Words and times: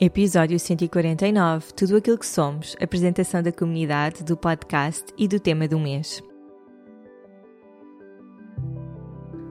Episódio 0.00 0.58
149 0.58 1.72
Tudo 1.72 1.96
aquilo 1.96 2.18
que 2.18 2.26
somos 2.26 2.74
apresentação 2.82 3.40
da 3.40 3.52
comunidade, 3.52 4.24
do 4.24 4.36
podcast 4.36 5.04
e 5.16 5.28
do 5.28 5.38
tema 5.38 5.68
do 5.68 5.78
mês. 5.78 6.20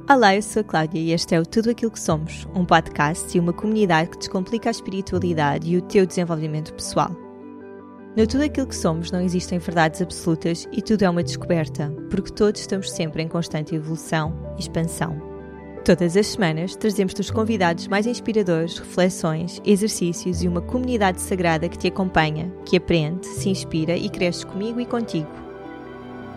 Olá, 0.10 0.36
eu 0.36 0.42
sou 0.42 0.60
a 0.60 0.64
Cláudia 0.66 1.00
e 1.00 1.14
este 1.14 1.34
é 1.34 1.40
o 1.40 1.46
Tudo 1.46 1.70
Aquilo 1.70 1.92
que 1.92 2.00
Somos, 2.00 2.46
um 2.54 2.66
podcast 2.66 3.38
e 3.38 3.40
uma 3.40 3.54
comunidade 3.54 4.10
que 4.10 4.18
descomplica 4.18 4.70
a 4.70 4.72
espiritualidade 4.72 5.72
e 5.72 5.78
o 5.78 5.82
teu 5.82 6.06
desenvolvimento 6.06 6.74
pessoal. 6.74 7.16
No 8.18 8.28
Tudo 8.28 8.44
Aquilo 8.44 8.68
que 8.68 8.76
Somos 8.76 9.12
não 9.12 9.22
existem 9.22 9.60
verdades 9.60 10.02
absolutas 10.02 10.68
e 10.74 10.82
tudo 10.82 11.04
é 11.04 11.10
uma 11.10 11.24
descoberta, 11.24 11.90
porque 12.12 12.34
todos 12.34 12.60
estamos 12.60 12.92
sempre 12.92 13.24
em 13.24 13.30
constante 13.30 13.74
evolução 13.74 14.38
e 14.58 14.60
expansão. 14.60 15.33
Todas 15.84 16.16
as 16.16 16.28
semanas 16.28 16.78
trazemos-te 16.78 17.20
os 17.20 17.30
convidados 17.30 17.90
mais 17.90 18.08
inspiradores, 18.08 18.78
reflexões, 18.78 19.62
exercícios 19.66 20.42
e 20.42 20.48
uma 20.48 20.62
comunidade 20.62 21.20
sagrada 21.20 21.68
que 21.68 21.78
te 21.78 21.88
acompanha, 21.88 22.50
que 22.66 22.78
aprende, 22.78 23.28
se 23.28 23.50
inspira 23.50 23.98
e 23.98 24.10
cresce 24.10 24.46
comigo 24.46 24.80
e 24.80 24.86
contigo. 24.86 25.28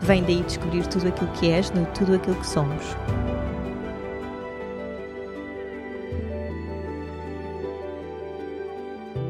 Vem 0.03 0.25
daí 0.25 0.43
descobrir 0.43 0.85
tudo 0.89 1.07
aquilo 1.07 1.31
que 1.35 1.49
és 1.49 1.71
no 1.71 1.87
tudo 1.87 2.17
aquilo 2.17 2.35
que 2.35 2.47
somos. 2.47 2.83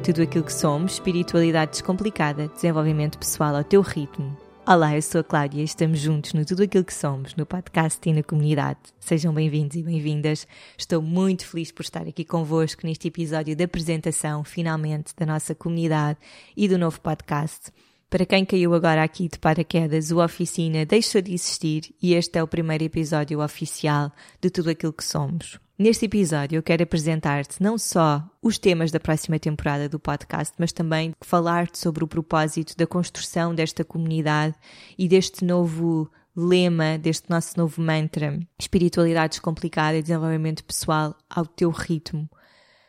Tudo 0.03 0.23
aquilo 0.23 0.45
que 0.45 0.53
somos, 0.53 0.95
espiritualidade 0.95 1.73
descomplicada, 1.73 2.49
desenvolvimento 2.49 3.19
pessoal 3.19 3.55
ao 3.55 3.65
teu 3.65 3.83
ritmo 3.83 4.35
Olá, 4.69 4.97
eu 4.97 5.03
sou 5.03 5.21
a 5.21 5.25
Cláudia 5.25 5.61
e 5.61 5.65
estamos 5.65 6.01
juntos 6.01 6.33
no 6.33 6.45
Tudo 6.45 6.65
Aquilo 6.65 6.83
que 6.83 6.93
Somos, 6.93 7.37
no 7.37 7.47
podcast 7.47 8.01
e 8.05 8.13
na 8.13 8.21
comunidade. 8.21 8.81
Sejam 8.99 9.33
bem-vindos 9.33 9.77
e 9.77 9.83
bem-vindas. 9.85 10.45
Estou 10.77 11.01
muito 11.01 11.47
feliz 11.47 11.71
por 11.71 11.85
estar 11.85 12.03
aqui 12.03 12.25
convosco 12.25 12.85
neste 12.85 13.07
episódio 13.07 13.55
da 13.55 13.63
apresentação, 13.63 14.43
finalmente, 14.43 15.15
da 15.17 15.25
nossa 15.25 15.55
comunidade 15.55 16.19
e 16.57 16.67
do 16.67 16.77
novo 16.77 17.01
podcast. 17.01 17.71
Para 18.09 18.25
quem 18.25 18.45
caiu 18.45 18.73
agora 18.73 19.03
aqui 19.03 19.29
de 19.29 19.37
paraquedas, 19.37 20.13
o 20.13 20.23
Oficina 20.23 20.87
deixou 20.87 21.21
de 21.21 21.35
existir 21.35 21.93
e 22.01 22.15
este 22.15 22.39
é 22.39 22.43
o 22.43 22.47
primeiro 22.47 22.85
episódio 22.85 23.43
oficial 23.43 24.13
de 24.41 24.49
Tudo 24.49 24.71
Aquilo 24.71 24.93
que 24.93 25.05
Somos. 25.05 25.59
Neste 25.77 26.05
episódio 26.05 26.57
eu 26.57 26.63
quero 26.63 26.85
apresentar-te 26.85 27.61
não 27.61 27.77
só 27.77 28.23
os 28.41 28.59
temas 28.59 28.93
da 28.93 29.01
próxima 29.01 29.41
temporada 29.41 29.89
do 29.89 29.99
podcast, 29.99 30.55
mas 30.57 30.71
também 30.71 31.15
falar-te 31.21 31.81
sobre 31.81 32.05
o 32.05 32.07
propósito 32.07 32.77
da 32.77 32.87
construção 32.87 33.53
desta 33.53 33.85
comunidade 33.85 34.55
e 34.97 35.09
deste 35.09 35.45
novo 35.45 36.09
lema, 36.35 36.99
deste 36.99 37.29
nosso 37.29 37.59
novo 37.59 37.83
mantra: 37.83 38.39
espiritualidade 38.57 39.31
descomplicada 39.31 39.99
e 39.99 40.03
desenvolvimento 40.03 40.63
pessoal 40.63 41.13
ao 41.29 41.45
teu 41.45 41.71
ritmo 41.71 42.31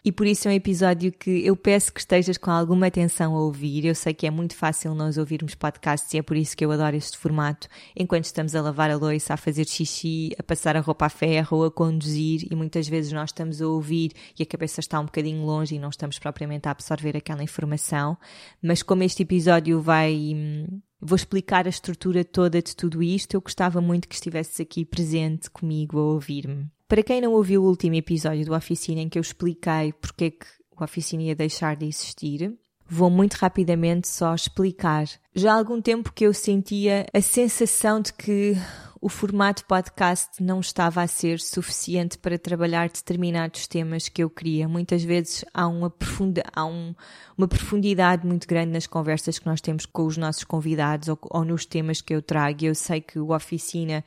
e 0.07 0.11
por 0.13 0.25
isso 0.25 0.47
é 0.47 0.51
um 0.51 0.53
episódio 0.53 1.11
que 1.11 1.45
eu 1.45 1.53
peço 1.53 1.91
que 1.91 1.99
estejas 1.99 2.37
com 2.37 2.49
alguma 2.49 2.87
atenção 2.87 3.35
a 3.35 3.41
ouvir. 3.41 3.83
Eu 3.83 3.93
sei 3.93 4.13
que 4.13 4.25
é 4.25 4.31
muito 4.31 4.55
fácil 4.55 4.95
nós 4.95 5.17
ouvirmos 5.17 5.53
podcasts 5.53 6.13
e 6.13 6.17
é 6.17 6.21
por 6.21 6.37
isso 6.37 6.55
que 6.55 6.63
eu 6.63 6.71
adoro 6.71 6.95
este 6.95 7.17
formato, 7.17 7.67
enquanto 7.93 8.23
estamos 8.23 8.55
a 8.55 8.61
lavar 8.61 8.89
a 8.89 8.95
louça, 8.95 9.33
a 9.33 9.37
fazer 9.37 9.67
xixi, 9.67 10.29
a 10.39 10.43
passar 10.43 10.77
a 10.77 10.79
roupa 10.79 11.07
a 11.07 11.09
ferro 11.09 11.61
a 11.65 11.69
conduzir 11.69 12.47
e 12.49 12.55
muitas 12.55 12.87
vezes 12.87 13.11
nós 13.11 13.31
estamos 13.31 13.61
a 13.61 13.67
ouvir 13.67 14.13
e 14.39 14.43
a 14.43 14.45
cabeça 14.45 14.79
está 14.79 14.97
um 14.97 15.03
bocadinho 15.07 15.43
longe 15.45 15.75
e 15.75 15.79
não 15.79 15.89
estamos 15.89 16.17
propriamente 16.17 16.69
a 16.69 16.71
absorver 16.71 17.17
aquela 17.17 17.43
informação. 17.43 18.17
Mas 18.63 18.81
como 18.81 19.03
este 19.03 19.23
episódio 19.23 19.81
vai 19.81 20.13
hum, 20.33 20.79
Vou 21.01 21.17
explicar 21.17 21.65
a 21.65 21.69
estrutura 21.69 22.23
toda 22.23 22.61
de 22.61 22.73
tudo 22.73 23.03
isto. 23.03 23.33
Eu 23.33 23.41
gostava 23.41 23.81
muito 23.81 24.07
que 24.07 24.15
estivesses 24.15 24.57
aqui 24.61 24.85
presente 24.85 25.49
comigo 25.49 25.99
a 25.99 26.03
ouvir-me. 26.03 26.76
Para 26.87 27.03
quem 27.03 27.19
não 27.19 27.33
ouviu 27.33 27.63
o 27.63 27.67
último 27.67 27.95
episódio 27.95 28.45
do 28.45 28.55
Oficina 28.55 29.01
em 29.01 29.09
que 29.09 29.19
eu 29.19 29.21
expliquei 29.21 29.91
porque 29.99 30.25
é 30.25 30.31
que 30.31 30.45
o 30.71 30.81
Oficina 30.81 31.23
ia 31.23 31.35
deixar 31.35 31.75
de 31.75 31.85
existir, 31.85 32.53
vou 32.87 33.09
muito 33.09 33.33
rapidamente 33.33 34.07
só 34.07 34.33
explicar. 34.33 35.05
Já 35.35 35.51
há 35.51 35.57
algum 35.57 35.81
tempo 35.81 36.13
que 36.13 36.25
eu 36.25 36.33
sentia 36.33 37.05
a 37.13 37.19
sensação 37.19 37.99
de 37.99 38.13
que 38.13 38.55
o 39.01 39.09
formato 39.09 39.65
podcast 39.65 40.41
não 40.41 40.61
estava 40.61 41.01
a 41.01 41.07
ser 41.07 41.41
suficiente 41.41 42.17
para 42.17 42.39
trabalhar 42.39 42.87
determinados 42.87 43.67
temas 43.67 44.07
que 44.07 44.23
eu 44.23 44.29
queria. 44.29 44.65
Muitas 44.67 45.03
vezes 45.03 45.43
há, 45.53 45.67
uma, 45.67 45.89
profunda, 45.89 46.41
há 46.55 46.65
um, 46.65 46.95
uma 47.37 47.49
profundidade 47.49 48.25
muito 48.25 48.47
grande 48.47 48.71
nas 48.71 48.87
conversas 48.87 49.37
que 49.37 49.45
nós 49.45 49.59
temos 49.59 49.85
com 49.85 50.05
os 50.05 50.15
nossos 50.15 50.45
convidados 50.45 51.09
ou, 51.09 51.19
ou 51.23 51.43
nos 51.43 51.65
temas 51.65 51.99
que 51.99 52.15
eu 52.15 52.21
trago. 52.21 52.63
Eu 52.65 52.73
sei 52.73 53.01
que 53.01 53.19
o 53.19 53.35
Oficina 53.35 54.05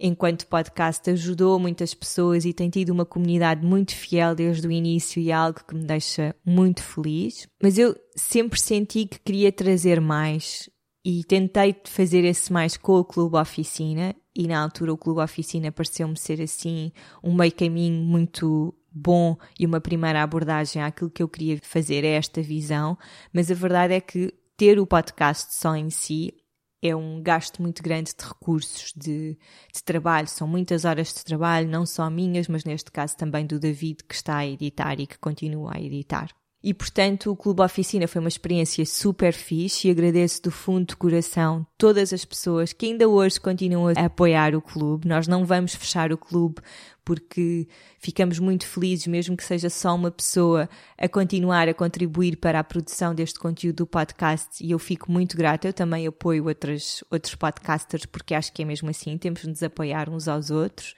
enquanto 0.00 0.46
podcast 0.46 1.10
ajudou 1.10 1.58
muitas 1.58 1.92
pessoas 1.92 2.46
e 2.46 2.52
tem 2.54 2.70
tido 2.70 2.90
uma 2.90 3.04
comunidade 3.04 3.64
muito 3.64 3.94
fiel 3.94 4.34
desde 4.34 4.66
o 4.66 4.72
início 4.72 5.20
e 5.20 5.30
é 5.30 5.34
algo 5.34 5.60
que 5.66 5.74
me 5.74 5.84
deixa 5.84 6.34
muito 6.44 6.82
feliz. 6.82 7.46
Mas 7.62 7.76
eu 7.76 7.94
sempre 8.16 8.58
senti 8.58 9.04
que 9.06 9.20
queria 9.20 9.52
trazer 9.52 10.00
mais 10.00 10.70
e 11.04 11.22
tentei 11.24 11.76
fazer 11.84 12.24
esse 12.24 12.50
mais 12.52 12.76
com 12.76 12.94
o 12.94 13.04
Clube 13.04 13.36
Oficina 13.36 14.14
e 14.34 14.46
na 14.46 14.62
altura 14.62 14.92
o 14.92 14.98
Clube 14.98 15.20
Oficina 15.20 15.70
pareceu-me 15.70 16.16
ser 16.16 16.40
assim 16.40 16.90
um 17.22 17.34
meio 17.34 17.52
caminho 17.52 18.02
muito 18.02 18.74
bom 18.90 19.36
e 19.58 19.66
uma 19.66 19.80
primeira 19.80 20.22
abordagem 20.22 20.82
àquilo 20.82 21.10
que 21.10 21.22
eu 21.22 21.28
queria 21.28 21.58
fazer, 21.62 22.04
é 22.04 22.14
esta 22.14 22.42
visão, 22.42 22.98
mas 23.32 23.50
a 23.50 23.54
verdade 23.54 23.94
é 23.94 24.00
que 24.00 24.32
ter 24.56 24.78
o 24.78 24.86
podcast 24.86 25.54
só 25.54 25.74
em 25.74 25.90
si 25.90 26.34
é 26.82 26.94
um 26.96 27.22
gasto 27.22 27.60
muito 27.60 27.82
grande 27.82 28.12
de 28.16 28.24
recursos, 28.24 28.92
de, 28.96 29.38
de, 29.72 29.84
trabalho, 29.84 30.28
são 30.28 30.48
muitas 30.48 30.84
horas 30.84 31.12
de 31.12 31.24
trabalho, 31.24 31.68
não 31.68 31.84
só 31.84 32.08
minhas, 32.08 32.48
mas 32.48 32.64
neste 32.64 32.90
caso 32.90 33.16
também 33.16 33.46
do 33.46 33.58
David, 33.58 34.04
que 34.04 34.14
está 34.14 34.38
a 34.38 34.46
editar 34.46 34.98
e 34.98 35.06
que 35.06 35.18
continua 35.18 35.76
a 35.76 35.80
editar. 35.80 36.30
E 36.62 36.74
portanto, 36.74 37.30
o 37.30 37.36
Clube 37.36 37.62
Oficina 37.62 38.06
foi 38.06 38.20
uma 38.20 38.28
experiência 38.28 38.84
super 38.84 39.32
fixe 39.32 39.88
e 39.88 39.90
agradeço 39.90 40.42
do 40.42 40.50
fundo 40.50 40.88
do 40.88 40.96
coração 40.96 41.66
todas 41.78 42.12
as 42.12 42.22
pessoas 42.22 42.74
que 42.74 42.84
ainda 42.84 43.08
hoje 43.08 43.40
continuam 43.40 43.94
a 43.96 44.04
apoiar 44.04 44.54
o 44.54 44.60
clube. 44.60 45.08
Nós 45.08 45.26
não 45.26 45.46
vamos 45.46 45.74
fechar 45.74 46.12
o 46.12 46.18
clube 46.18 46.56
porque 47.02 47.66
ficamos 47.98 48.38
muito 48.38 48.66
felizes, 48.66 49.06
mesmo 49.06 49.34
que 49.38 49.42
seja 49.42 49.70
só 49.70 49.94
uma 49.94 50.10
pessoa 50.10 50.68
a 50.98 51.08
continuar 51.08 51.66
a 51.66 51.72
contribuir 51.72 52.36
para 52.36 52.60
a 52.60 52.64
produção 52.64 53.14
deste 53.14 53.38
conteúdo 53.38 53.76
do 53.76 53.86
podcast. 53.86 54.62
E 54.62 54.70
eu 54.72 54.78
fico 54.78 55.10
muito 55.10 55.38
grata. 55.38 55.66
Eu 55.66 55.72
também 55.72 56.06
apoio 56.06 56.46
outros, 56.46 57.02
outros 57.10 57.34
podcasters 57.34 58.04
porque 58.04 58.34
acho 58.34 58.52
que 58.52 58.60
é 58.60 58.66
mesmo 58.66 58.90
assim, 58.90 59.16
temos 59.16 59.40
de 59.40 59.48
nos 59.48 59.62
apoiar 59.62 60.10
uns 60.10 60.28
aos 60.28 60.50
outros 60.50 60.94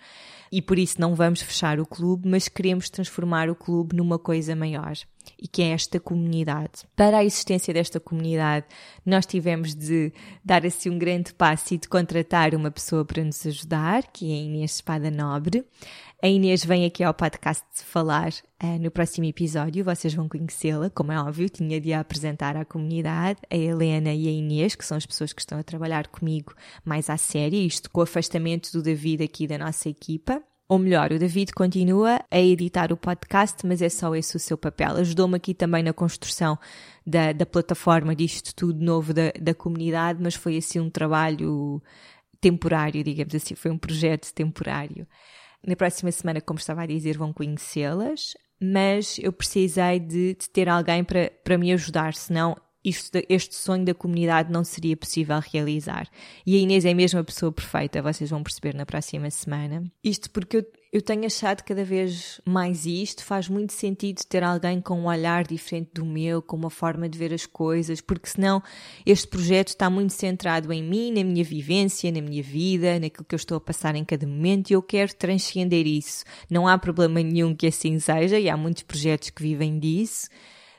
e 0.51 0.61
por 0.61 0.79
isso 0.79 1.01
não 1.01 1.15
vamos 1.15 1.41
fechar 1.41 1.79
o 1.81 1.87
clube, 1.87 2.29
mas 2.29 2.47
queremos 2.47 2.91
transformar 2.91 3.49
o 3.49 3.55
clube 3.55 3.97
numa 3.97 4.19
coisa 4.19 4.55
maior 4.55 4.95
e 5.39 5.49
que 5.49 5.63
é 5.63 5.71
esta 5.71 5.99
comunidade. 5.99 6.85
Para 6.95 7.19
a 7.19 7.25
existência 7.25 7.73
desta 7.73 7.99
comunidade, 7.99 8.67
nós 9.05 9.27
tivemos 9.27 9.75
de 9.75 10.13
dar 10.45 10.65
assim 10.65 10.91
um 10.91 10.99
grande 10.99 11.33
passo 11.35 11.75
e 11.75 11.79
de 11.79 11.89
contratar 11.89 12.55
uma 12.55 12.71
pessoa 12.71 13.05
para 13.05 13.23
nos 13.25 13.47
ajudar, 13.47 14.05
que 14.13 14.31
é 14.31 14.35
a 14.35 14.41
Inês 14.41 14.77
Espada 14.77 15.11
Nobre. 15.11 15.65
A 16.23 16.29
Inês 16.29 16.65
vem 16.65 16.85
aqui 16.85 17.03
ao 17.03 17.13
podcast 17.13 17.65
falar 17.83 18.33
uh, 18.63 18.79
no 18.79 18.93
próximo 18.93 19.27
episódio, 19.27 19.85
vocês 19.85 20.15
vão 20.15 20.29
conhecê-la, 20.29 20.89
como 20.89 21.11
é 21.11 21.21
óbvio, 21.21 21.49
tinha 21.49 21.81
de 21.81 21.93
a 21.93 21.99
apresentar 21.99 22.57
à 22.57 22.65
comunidade, 22.65 23.41
a 23.51 23.57
Helena 23.57 24.15
e 24.15 24.29
a 24.29 24.31
Inês, 24.31 24.77
que 24.77 24.85
são 24.85 24.97
as 24.97 25.05
pessoas 25.05 25.33
que 25.33 25.41
estão 25.41 25.59
a 25.59 25.65
trabalhar 25.65 26.07
comigo 26.07 26.55
mais 26.85 27.11
à 27.11 27.17
série, 27.17 27.67
isto 27.67 27.91
com 27.91 27.99
o 27.99 28.05
afastamento 28.05 28.71
do 28.71 28.83
David 28.83 29.25
aqui 29.25 29.49
da 29.49 29.59
nossa 29.59 29.89
equipa. 29.89 30.41
Ou 30.73 30.79
melhor, 30.79 31.13
o 31.13 31.19
David 31.19 31.53
continua 31.53 32.25
a 32.31 32.41
editar 32.41 32.95
o 32.95 32.97
podcast, 32.97 33.67
mas 33.67 33.83
é 33.83 33.91
só 33.91 34.17
esse 34.17 34.35
o 34.37 34.41
seu 34.41 34.57
papel. 34.57 34.93
Ajudou-me 34.93 35.37
aqui 35.37 35.53
também 35.53 35.83
na 35.83 35.93
construção 35.93 36.59
da, 37.07 37.31
da 37.31 37.45
plataforma 37.45 38.17
disto 38.17 38.55
tudo 38.55 38.83
novo 38.83 39.13
da, 39.13 39.33
da 39.39 39.53
comunidade, 39.53 40.19
mas 40.23 40.35
foi 40.35 40.57
assim 40.57 40.81
um 40.81 40.89
trabalho 40.89 41.83
temporário, 42.41 43.05
digamos 43.05 43.35
assim, 43.35 43.55
foi 43.55 43.71
um 43.71 43.77
projeto 43.77 44.33
temporário. 44.33 45.07
Na 45.63 45.77
próxima 45.77 46.11
semana, 46.11 46.41
como 46.41 46.59
estava 46.59 46.85
a 46.85 46.87
dizer, 46.87 47.19
vão 47.19 47.35
conhecê-las, 47.35 48.33
mas 48.59 49.19
eu 49.19 49.31
precisei 49.31 50.01
de, 50.01 50.37
de, 50.37 50.49
ter 50.49 50.71
alguém 50.71 51.05
para, 51.05 51.31
para 51.45 51.59
me 51.59 51.71
ajudar, 51.75 52.15
senão 52.15 52.57
isto, 52.85 53.19
este 53.29 53.55
sonho 53.55 53.85
da 53.85 53.95
comunidade 53.95 54.53
não 54.53 54.65
seria 54.65 54.97
possível 54.97 55.41
realizar. 55.53 56.09
E 56.45 56.57
a 56.57 56.61
Inês 56.61 56.85
é 56.85 56.93
mesmo 56.93 57.21
a 57.21 57.25
pessoa 57.25 57.53
perfeita, 57.53 58.03
vocês 58.03 58.31
vão 58.31 58.43
perceber 58.43 58.75
na 58.75 58.85
próxima 58.85 59.31
semana. 59.31 59.85
Isto 60.03 60.31
porque 60.31 60.57
eu, 60.57 60.67
eu 60.93 61.01
tenho 61.01 61.25
achado 61.25 61.63
cada 61.63 61.85
vez 61.85 62.41
mais 62.45 62.85
isto, 62.85 63.25
faz 63.25 63.49
muito 63.49 63.73
sentido 63.73 64.23
ter 64.29 64.43
alguém 64.43 64.81
com 64.81 65.01
um 65.01 65.07
olhar 65.07 65.47
diferente 65.47 65.91
do 65.95 66.05
meu, 66.05 66.43
com 66.43 66.57
uma 66.57 66.71
forma 66.71 67.09
de 67.09 67.17
ver 67.17 67.33
as 67.33 67.47
coisas, 67.47 68.01
porque 68.01 68.29
senão 68.29 68.61
este 69.07 69.29
projeto 69.29 69.69
está 69.69 69.89
muito 69.89 70.13
centrado 70.13 70.73
em 70.73 70.83
mim, 70.83 71.13
na 71.13 71.23
minha 71.23 71.45
vivência, 71.45 72.11
na 72.11 72.21
minha 72.21 72.43
vida, 72.43 72.99
naquilo 72.99 73.25
que 73.25 73.35
eu 73.35 73.39
estou 73.39 73.59
a 73.59 73.61
passar 73.61 73.95
em 73.95 74.05
cada 74.05 74.27
momento 74.27 74.71
e 74.71 74.75
eu 74.75 74.83
quero 74.83 75.15
transcender 75.15 75.87
isso. 75.87 76.25
Não 76.51 76.67
há 76.67 76.77
problema 76.77 77.23
nenhum 77.23 77.55
que 77.55 77.69
assim 77.69 77.99
seja 78.01 78.41
e 78.41 78.51
há 78.51 78.57
muitos 78.57 78.83
projetos 78.83 79.31
que 79.31 79.43
vivem 79.43 79.79
disso 79.79 80.29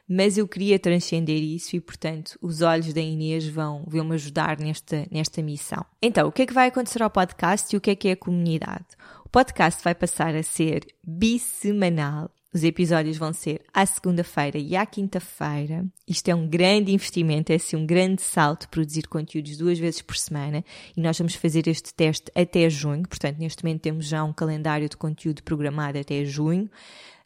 mas 0.08 0.38
eu 0.38 0.48
queria 0.48 0.78
transcender 0.78 1.42
isso 1.42 1.76
e, 1.76 1.80
portanto, 1.80 2.38
os 2.42 2.62
olhos 2.62 2.94
da 2.94 3.02
Inês 3.02 3.48
vão, 3.48 3.84
vão 3.88 4.04
me 4.04 4.16
ajudar 4.16 4.60
nesta, 4.60 5.08
nesta 5.12 5.42
missão. 5.42 5.86
Então, 6.02 6.28
o 6.28 6.32
que 6.32 6.42
é 6.42 6.46
que 6.46 6.54
vai 6.54 6.68
acontecer 6.68 7.02
ao 7.02 7.10
podcast 7.10 7.74
e 7.74 7.78
o 7.78 7.82
que 7.82 7.92
é 7.92 7.96
que 7.96 8.08
é 8.10 8.12
a 8.12 8.18
comunidade? 8.18 8.86
O 9.26 9.30
podcast 9.30 9.84
vai 9.84 9.96
passar 9.96 10.36
a 10.36 10.44
ser 10.44 10.86
bissemanal, 11.04 12.30
Os 12.54 12.64
episódios 12.64 13.18
vão 13.18 13.34
ser 13.34 13.64
à 13.74 13.84
segunda-feira 13.84 14.60
e 14.60 14.76
à 14.76 14.86
quinta-feira. 14.86 15.84
Isto 16.08 16.30
é 16.30 16.36
um 16.36 16.48
grande 16.48 16.94
investimento, 16.94 17.52
é 17.52 17.56
assim 17.56 17.76
um 17.76 17.84
grande 17.84 18.22
salto 18.22 18.70
produzir 18.70 19.08
conteúdos 19.08 19.58
duas 19.58 19.80
vezes 19.80 20.04
por 20.04 20.16
semana 20.16 20.64
e 20.96 21.02
nós 21.02 21.18
vamos 21.18 21.34
fazer 21.34 21.68
este 21.68 21.92
teste 21.96 22.32
até 22.36 22.70
junho. 22.70 23.08
Portanto, 23.08 23.40
neste 23.40 23.64
momento 23.64 23.82
temos 23.82 24.06
já 24.06 24.24
um 24.24 24.32
calendário 24.32 24.88
de 24.88 24.96
conteúdo 24.96 25.42
programado 25.42 25.98
até 25.98 26.24
junho. 26.24 26.70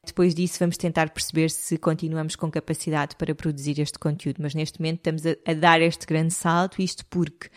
Depois 0.07 0.33
disso, 0.33 0.57
vamos 0.59 0.77
tentar 0.77 1.09
perceber 1.09 1.49
se 1.49 1.77
continuamos 1.77 2.35
com 2.35 2.49
capacidade 2.49 3.15
para 3.15 3.35
produzir 3.35 3.79
este 3.79 3.99
conteúdo. 3.99 4.37
Mas 4.41 4.55
neste 4.55 4.79
momento 4.79 4.97
estamos 4.97 5.25
a, 5.25 5.35
a 5.45 5.53
dar 5.53 5.81
este 5.81 6.05
grande 6.05 6.33
salto, 6.33 6.81
isto 6.81 7.05
porque 7.05 7.49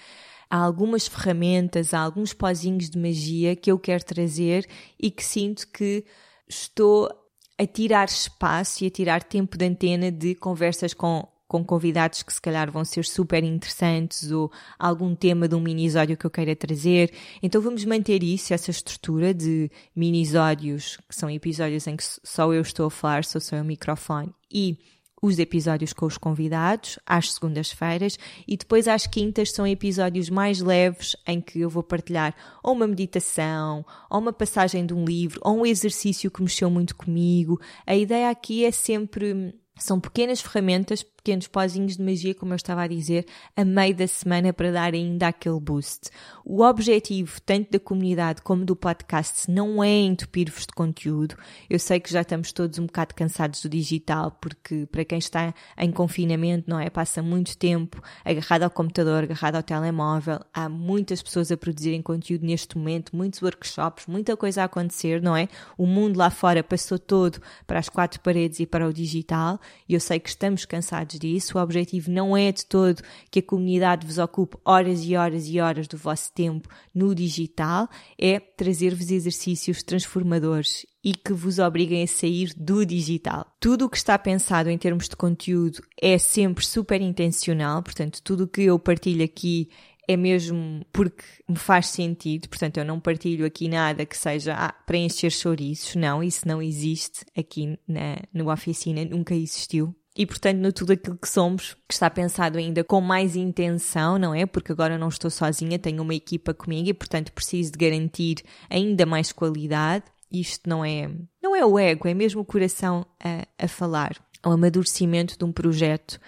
há 0.51 0.59
algumas 0.59 1.07
ferramentas, 1.07 1.95
há 1.95 2.01
alguns 2.01 2.33
pozinhos 2.33 2.91
de 2.91 2.99
magia 2.99 3.55
que 3.55 3.71
eu 3.71 3.79
quero 3.79 4.05
trazer 4.05 4.69
e 4.99 5.11
que 5.11 5.25
sinto 5.25 5.69
que 5.69 6.05
estou 6.49 7.09
a 7.57 7.67
tirar 7.67 8.07
espaço 8.07 8.83
e 8.83 8.87
a 8.87 8.91
tirar 8.91 9.23
tempo 9.23 9.57
de 9.57 9.67
antena 9.67 10.11
de 10.11 10.35
conversas 10.35 10.93
com, 10.93 11.30
com 11.51 11.65
convidados 11.65 12.23
que 12.23 12.33
se 12.33 12.41
calhar 12.41 12.71
vão 12.71 12.85
ser 12.85 13.05
super 13.05 13.43
interessantes 13.43 14.31
ou 14.31 14.53
algum 14.79 15.17
tema 15.17 15.49
de 15.49 15.57
um 15.57 15.61
minisódio 15.61 16.17
que 16.17 16.25
eu 16.25 16.31
queira 16.31 16.55
trazer. 16.55 17.13
Então 17.43 17.61
vamos 17.61 17.85
manter 17.85 18.23
isso, 18.23 18.55
essa 18.55 18.71
estrutura 18.71 19.35
de 19.35 19.69
minisódios, 19.95 20.97
que 21.09 21.17
são 21.17 21.29
episódios 21.29 21.89
em 21.89 21.97
que 21.97 22.05
só 22.23 22.55
eu 22.55 22.63
estou 22.63 22.87
a 22.87 22.91
falar, 22.91 23.25
só 23.25 23.41
sou 23.41 23.59
o 23.59 23.65
microfone, 23.65 24.33
e 24.49 24.79
os 25.21 25.41
episódios 25.41 25.93
com 25.93 26.07
os 26.07 26.17
convidados 26.17 27.01
às 27.05 27.33
segundas-feiras 27.33 28.17
e 28.47 28.57
depois 28.57 28.87
às 28.87 29.09
quintas 29.09 29.51
são 29.51 29.67
episódios 29.67 30.31
mais 30.31 30.61
leves 30.61 31.17
em 31.27 31.41
que 31.41 31.59
eu 31.59 31.69
vou 31.69 31.83
partilhar 31.83 32.33
ou 32.63 32.75
uma 32.75 32.87
meditação, 32.87 33.85
ou 34.09 34.21
uma 34.21 34.33
passagem 34.33 34.87
de 34.87 34.95
um 34.95 35.05
livro, 35.05 35.41
ou 35.43 35.59
um 35.59 35.67
exercício 35.67 36.31
que 36.31 36.43
mexeu 36.43 36.71
muito 36.71 36.95
comigo. 36.95 37.61
A 37.85 37.97
ideia 37.97 38.31
aqui 38.31 38.65
é 38.65 38.71
sempre 38.71 39.53
são 39.81 39.99
pequenas 39.99 40.41
ferramentas, 40.41 41.03
pequenos 41.21 41.47
pozinhos 41.47 41.97
de 41.97 42.03
magia, 42.03 42.35
como 42.35 42.53
eu 42.53 42.57
estava 42.57 42.83
a 42.83 42.87
dizer, 42.87 43.27
a 43.57 43.65
meio 43.65 43.95
da 43.95 44.07
semana 44.07 44.53
para 44.53 44.73
dar 44.73 44.95
ainda 44.95 45.29
aquele 45.29 45.61
boost. 45.61 46.11
O 46.45 46.63
objetivo, 46.63 47.41
tanto 47.43 47.71
da 47.73 47.79
comunidade 47.79 48.43
como 48.43 48.65
do 48.65 48.75
podcast, 48.75 49.51
não 49.51 49.85
é 49.85 50.01
entupir-vos 50.01 50.67
de 50.67 50.73
conteúdo. 50.73 51.37
Eu 51.69 51.79
sei 51.79 52.01
que 52.01 52.13
já 52.13 52.23
estamos 52.23 52.53
todos 52.53 52.79
um 52.79 52.87
bocado 52.87 53.15
cansados 53.15 53.63
do 53.63 53.69
digital, 53.69 54.31
porque 54.41 54.87
para 54.87 55.05
quem 55.05 55.19
está 55.19 55.55
em 55.79 55.93
confinamento, 55.93 56.69
não 56.69 56.81
é? 56.81 56.89
Passa 56.91 57.23
muito 57.23 57.57
tempo 57.57 58.03
agarrado 58.25 58.63
ao 58.65 58.71
computador, 58.71 59.25
agarrado 59.25 59.57
ao 59.57 59.63
telemóvel. 59.63 60.41
Há 60.53 60.69
muitas 60.69 61.23
pessoas 61.23 61.53
a 61.53 61.57
produzirem 61.57 62.03
conteúdo 62.03 62.47
neste 62.47 62.77
momento, 62.77 63.15
muitos 63.15 63.43
workshops, 63.43 64.07
muita 64.07 64.37
coisa 64.37 64.63
a 64.63 64.65
acontecer, 64.65 65.21
não 65.23 65.37
é? 65.37 65.49
O 65.77 65.87
mundo 65.87 66.17
lá 66.17 66.31
fora 66.31 66.65
passou 66.65 66.99
todo 66.99 67.41
para 67.67 67.79
as 67.79 67.89
quatro 67.89 68.21
paredes 68.21 68.61
e 68.61 68.67
para 68.67 68.89
o 68.89 68.93
digital 68.93 69.61
e 69.89 69.95
eu 69.95 70.01
sei 70.01 70.19
que 70.19 70.29
estamos 70.29 70.65
cansados 70.65 71.10
disso. 71.19 71.59
O 71.59 71.61
objetivo 71.63 72.11
não 72.11 72.37
é 72.37 72.53
de 72.53 72.67
todo 72.67 73.03
que 73.31 73.41
a 73.41 73.43
comunidade 73.43 74.07
vos 74.07 74.19
ocupe 74.19 74.57
horas 74.65 75.05
e 75.05 75.17
horas 75.17 75.49
e 75.49 75.61
horas 75.61 75.89
do 75.89 75.97
vosso 75.97 76.33
tempo 76.33 76.69
no 76.95 77.15
digital, 77.15 77.89
é 78.19 78.39
trazer-vos 78.39 79.11
exercícios 79.11 79.83
transformadores 79.83 80.87
e 81.03 81.15
que 81.15 81.33
vos 81.33 81.59
obriguem 81.59 82.03
a 82.03 82.07
sair 82.07 82.53
do 82.57 82.85
digital. 82.85 83.47
Tudo 83.59 83.87
o 83.87 83.89
que 83.89 83.97
está 83.97 84.19
pensado 84.19 84.69
em 84.69 84.77
termos 84.77 85.09
de 85.09 85.17
conteúdo 85.17 85.83
é 86.01 86.19
sempre 86.19 86.65
super 86.65 87.01
intencional, 87.01 87.83
portanto, 87.83 88.21
tudo 88.23 88.45
o 88.45 88.49
que 88.49 88.63
eu 88.63 88.79
partilho 88.79 89.25
aqui 89.25 89.71
é 90.11 90.17
mesmo 90.17 90.85
porque 90.93 91.23
me 91.49 91.57
faz 91.57 91.87
sentido, 91.87 92.49
portanto 92.49 92.79
eu 92.79 92.85
não 92.85 92.99
partilho 92.99 93.47
aqui 93.47 93.69
nada 93.69 94.05
que 94.05 94.17
seja 94.17 94.55
ah, 94.55 94.73
para 94.73 94.97
encher 94.97 95.31
chouriços, 95.31 95.95
não, 95.95 96.21
isso 96.21 96.49
não 96.49 96.61
existe 96.61 97.25
aqui 97.37 97.79
na, 97.87 98.17
na 98.33 98.53
oficina, 98.53 99.05
nunca 99.05 99.35
existiu. 99.35 99.95
E 100.17 100.27
portanto, 100.27 100.59
no 100.59 100.73
tudo 100.73 100.93
aquilo 100.93 101.17
que 101.17 101.29
somos, 101.29 101.75
que 101.89 101.95
está 101.95 102.11
pensado 102.11 102.59
ainda 102.59 102.83
com 102.83 103.01
mais 103.01 103.37
intenção, 103.37 104.19
não 104.19 104.35
é? 104.35 104.45
Porque 104.45 104.73
agora 104.73 104.99
não 104.99 105.09
estou 105.09 105.31
sozinha, 105.31 105.79
tenho 105.79 106.03
uma 106.03 106.15
equipa 106.15 106.53
comigo 106.53 106.89
e 106.89 106.95
portanto 106.95 107.33
preciso 107.33 107.73
de 107.73 107.79
garantir 107.79 108.43
ainda 108.69 109.07
mais 109.07 109.33
qualidade. 109.33 110.05
Isto 110.31 110.69
não 110.69 110.85
é, 110.85 111.11
não 111.43 111.55
é 111.55 111.65
o 111.65 111.79
ego, 111.79 112.09
é 112.09 112.15
mesmo 112.15 112.41
o 112.41 112.45
coração 112.45 113.07
a, 113.23 113.65
a 113.65 113.69
falar, 113.69 114.17
o 114.45 114.51
amadurecimento 114.51 115.39
de 115.39 115.45
um 115.45 115.53
projeto 115.53 116.21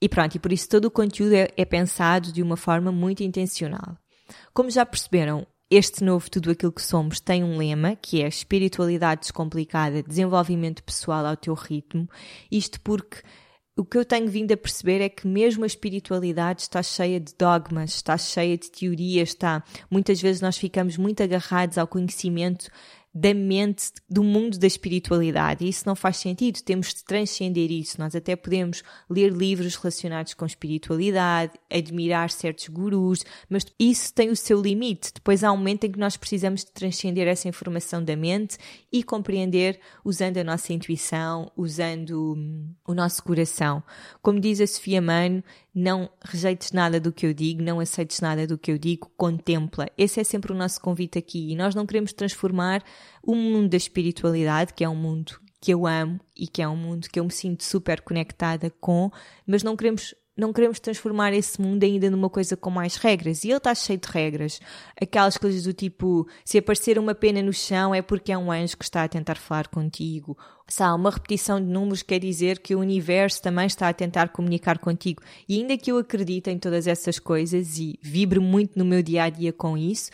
e 0.00 0.08
pronto, 0.08 0.34
e 0.34 0.38
por 0.38 0.50
isso 0.50 0.68
todo 0.68 0.86
o 0.86 0.90
conteúdo 0.90 1.34
é, 1.34 1.48
é 1.56 1.64
pensado 1.64 2.32
de 2.32 2.42
uma 2.42 2.56
forma 2.56 2.90
muito 2.90 3.22
intencional. 3.22 3.98
Como 4.54 4.70
já 4.70 4.86
perceberam, 4.86 5.46
este 5.70 6.02
novo 6.02 6.28
Tudo 6.28 6.50
Aquilo 6.50 6.72
que 6.72 6.82
Somos 6.82 7.20
tem 7.20 7.44
um 7.44 7.56
lema 7.56 7.94
que 7.94 8.20
é 8.20 8.26
Espiritualidade 8.26 9.20
Descomplicada, 9.20 10.02
Desenvolvimento 10.02 10.82
Pessoal 10.82 11.24
ao 11.24 11.36
Teu 11.36 11.54
Ritmo. 11.54 12.08
Isto 12.50 12.80
porque 12.80 13.18
o 13.76 13.84
que 13.84 13.96
eu 13.96 14.04
tenho 14.04 14.28
vindo 14.28 14.50
a 14.52 14.56
perceber 14.56 15.00
é 15.00 15.08
que 15.08 15.28
mesmo 15.28 15.62
a 15.62 15.68
espiritualidade 15.68 16.62
está 16.62 16.82
cheia 16.82 17.20
de 17.20 17.32
dogmas, 17.38 17.94
está 17.94 18.18
cheia 18.18 18.58
de 18.58 18.68
teorias, 18.68 19.28
está. 19.28 19.62
Muitas 19.88 20.20
vezes 20.20 20.42
nós 20.42 20.58
ficamos 20.58 20.96
muito 20.96 21.22
agarrados 21.22 21.78
ao 21.78 21.86
conhecimento 21.86 22.68
da 23.12 23.34
mente, 23.34 23.90
do 24.08 24.22
mundo 24.22 24.56
da 24.58 24.66
espiritualidade. 24.66 25.64
E 25.64 25.68
isso 25.68 25.82
não 25.86 25.96
faz 25.96 26.18
sentido, 26.18 26.62
temos 26.62 26.94
de 26.94 27.04
transcender 27.04 27.70
isso. 27.70 27.98
Nós 27.98 28.14
até 28.14 28.36
podemos 28.36 28.84
ler 29.08 29.32
livros 29.32 29.74
relacionados 29.74 30.32
com 30.34 30.46
espiritualidade, 30.46 31.54
admirar 31.68 32.30
certos 32.30 32.68
gurus, 32.68 33.24
mas 33.48 33.66
isso 33.78 34.14
tem 34.14 34.30
o 34.30 34.36
seu 34.36 34.60
limite. 34.60 35.12
Depois 35.12 35.42
há 35.42 35.50
um 35.50 35.56
momento 35.56 35.84
em 35.84 35.92
que 35.92 35.98
nós 35.98 36.16
precisamos 36.16 36.64
de 36.64 36.70
transcender 36.70 37.26
essa 37.26 37.48
informação 37.48 38.02
da 38.02 38.14
mente 38.14 38.56
e 38.92 39.02
compreender 39.02 39.80
usando 40.04 40.38
a 40.38 40.44
nossa 40.44 40.72
intuição, 40.72 41.50
usando 41.56 42.34
hum, 42.36 42.72
o 42.86 42.94
nosso 42.94 43.22
coração. 43.24 43.82
Como 44.22 44.38
diz 44.38 44.60
a 44.60 44.66
Sofia 44.66 45.02
Mano, 45.02 45.42
não 45.74 46.10
rejeites 46.22 46.72
nada 46.72 47.00
do 47.00 47.12
que 47.12 47.26
eu 47.26 47.34
digo, 47.34 47.62
não 47.62 47.80
aceites 47.80 48.20
nada 48.20 48.46
do 48.46 48.58
que 48.58 48.72
eu 48.72 48.78
digo, 48.78 49.10
contempla. 49.16 49.88
Esse 49.96 50.20
é 50.20 50.24
sempre 50.24 50.52
o 50.52 50.56
nosso 50.56 50.80
convite 50.80 51.18
aqui. 51.18 51.52
E 51.52 51.56
nós 51.56 51.74
não 51.74 51.86
queremos 51.86 52.12
transformar 52.12 52.82
o 53.22 53.34
mundo 53.34 53.68
da 53.68 53.76
espiritualidade, 53.76 54.74
que 54.74 54.84
é 54.84 54.88
um 54.88 54.96
mundo 54.96 55.40
que 55.60 55.72
eu 55.72 55.86
amo 55.86 56.18
e 56.36 56.46
que 56.46 56.62
é 56.62 56.68
um 56.68 56.76
mundo 56.76 57.08
que 57.08 57.20
eu 57.20 57.24
me 57.24 57.30
sinto 57.30 57.62
super 57.62 58.00
conectada 58.00 58.70
com, 58.80 59.10
mas 59.46 59.62
não 59.62 59.76
queremos 59.76 60.14
não 60.40 60.52
queremos 60.52 60.80
transformar 60.80 61.32
esse 61.32 61.60
mundo 61.60 61.84
ainda 61.84 62.10
numa 62.10 62.30
coisa 62.30 62.56
com 62.56 62.70
mais 62.70 62.96
regras. 62.96 63.44
E 63.44 63.48
ele 63.48 63.58
está 63.58 63.74
cheio 63.74 63.98
de 63.98 64.08
regras. 64.08 64.60
Aquelas 65.00 65.36
coisas 65.36 65.62
do 65.64 65.72
tipo: 65.72 66.26
se 66.44 66.58
aparecer 66.58 66.98
uma 66.98 67.14
pena 67.14 67.42
no 67.42 67.52
chão 67.52 67.94
é 67.94 68.00
porque 68.00 68.32
é 68.32 68.38
um 68.38 68.50
anjo 68.50 68.76
que 68.76 68.84
está 68.84 69.04
a 69.04 69.08
tentar 69.08 69.36
falar 69.36 69.68
contigo. 69.68 70.36
Se 70.66 70.82
há 70.82 70.94
uma 70.94 71.10
repetição 71.10 71.60
de 71.60 71.66
números, 71.66 72.02
quer 72.02 72.18
dizer 72.18 72.60
que 72.60 72.74
o 72.74 72.80
universo 72.80 73.42
também 73.42 73.66
está 73.66 73.88
a 73.88 73.92
tentar 73.92 74.30
comunicar 74.30 74.78
contigo. 74.78 75.22
E 75.48 75.58
ainda 75.58 75.76
que 75.76 75.92
eu 75.92 75.98
acredite 75.98 76.48
em 76.48 76.58
todas 76.58 76.86
essas 76.86 77.18
coisas 77.18 77.78
e 77.78 77.98
vibre 78.00 78.40
muito 78.40 78.78
no 78.78 78.84
meu 78.84 79.02
dia 79.02 79.24
a 79.24 79.30
dia 79.30 79.52
com 79.52 79.76
isso, 79.76 80.10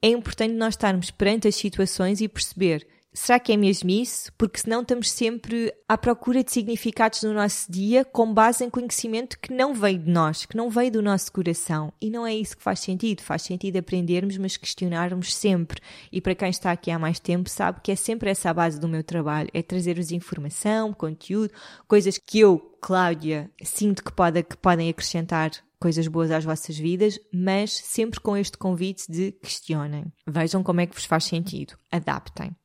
é 0.00 0.08
importante 0.08 0.54
nós 0.54 0.74
estarmos 0.74 1.10
perante 1.10 1.48
as 1.48 1.56
situações 1.56 2.20
e 2.20 2.28
perceber 2.28 2.86
Será 3.18 3.40
que 3.40 3.52
é 3.52 3.56
mesmo 3.56 3.90
isso? 3.90 4.32
Porque 4.38 4.60
senão 4.60 4.80
estamos 4.80 5.10
sempre 5.10 5.74
à 5.88 5.98
procura 5.98 6.44
de 6.44 6.52
significados 6.52 7.24
no 7.24 7.34
nosso 7.34 7.70
dia 7.70 8.04
com 8.04 8.32
base 8.32 8.64
em 8.64 8.70
conhecimento 8.70 9.38
que 9.40 9.52
não 9.52 9.74
veio 9.74 9.98
de 9.98 10.08
nós, 10.08 10.46
que 10.46 10.56
não 10.56 10.70
veio 10.70 10.92
do 10.92 11.02
nosso 11.02 11.32
coração. 11.32 11.92
E 12.00 12.10
não 12.10 12.24
é 12.24 12.32
isso 12.32 12.56
que 12.56 12.62
faz 12.62 12.78
sentido. 12.78 13.20
Faz 13.20 13.42
sentido 13.42 13.76
aprendermos, 13.76 14.38
mas 14.38 14.56
questionarmos 14.56 15.34
sempre. 15.34 15.80
E 16.12 16.20
para 16.20 16.36
quem 16.36 16.48
está 16.48 16.70
aqui 16.70 16.92
há 16.92 16.98
mais 16.98 17.18
tempo 17.18 17.50
sabe 17.50 17.80
que 17.82 17.90
é 17.90 17.96
sempre 17.96 18.30
essa 18.30 18.50
a 18.50 18.54
base 18.54 18.78
do 18.78 18.88
meu 18.88 19.02
trabalho. 19.02 19.50
É 19.52 19.62
trazer-vos 19.62 20.12
informação, 20.12 20.92
conteúdo, 20.92 21.52
coisas 21.88 22.18
que 22.18 22.38
eu, 22.38 22.58
Cláudia, 22.80 23.50
sinto 23.64 24.04
que, 24.04 24.12
pode, 24.12 24.44
que 24.44 24.56
podem 24.56 24.88
acrescentar 24.88 25.50
coisas 25.80 26.06
boas 26.06 26.30
às 26.30 26.44
vossas 26.44 26.78
vidas, 26.78 27.18
mas 27.32 27.72
sempre 27.72 28.20
com 28.20 28.36
este 28.36 28.56
convite 28.56 29.10
de 29.10 29.32
questionem. 29.32 30.04
Vejam 30.26 30.62
como 30.62 30.80
é 30.80 30.86
que 30.86 30.94
vos 30.94 31.04
faz 31.04 31.24
sentido. 31.24 31.74
Adaptem. 31.90 32.56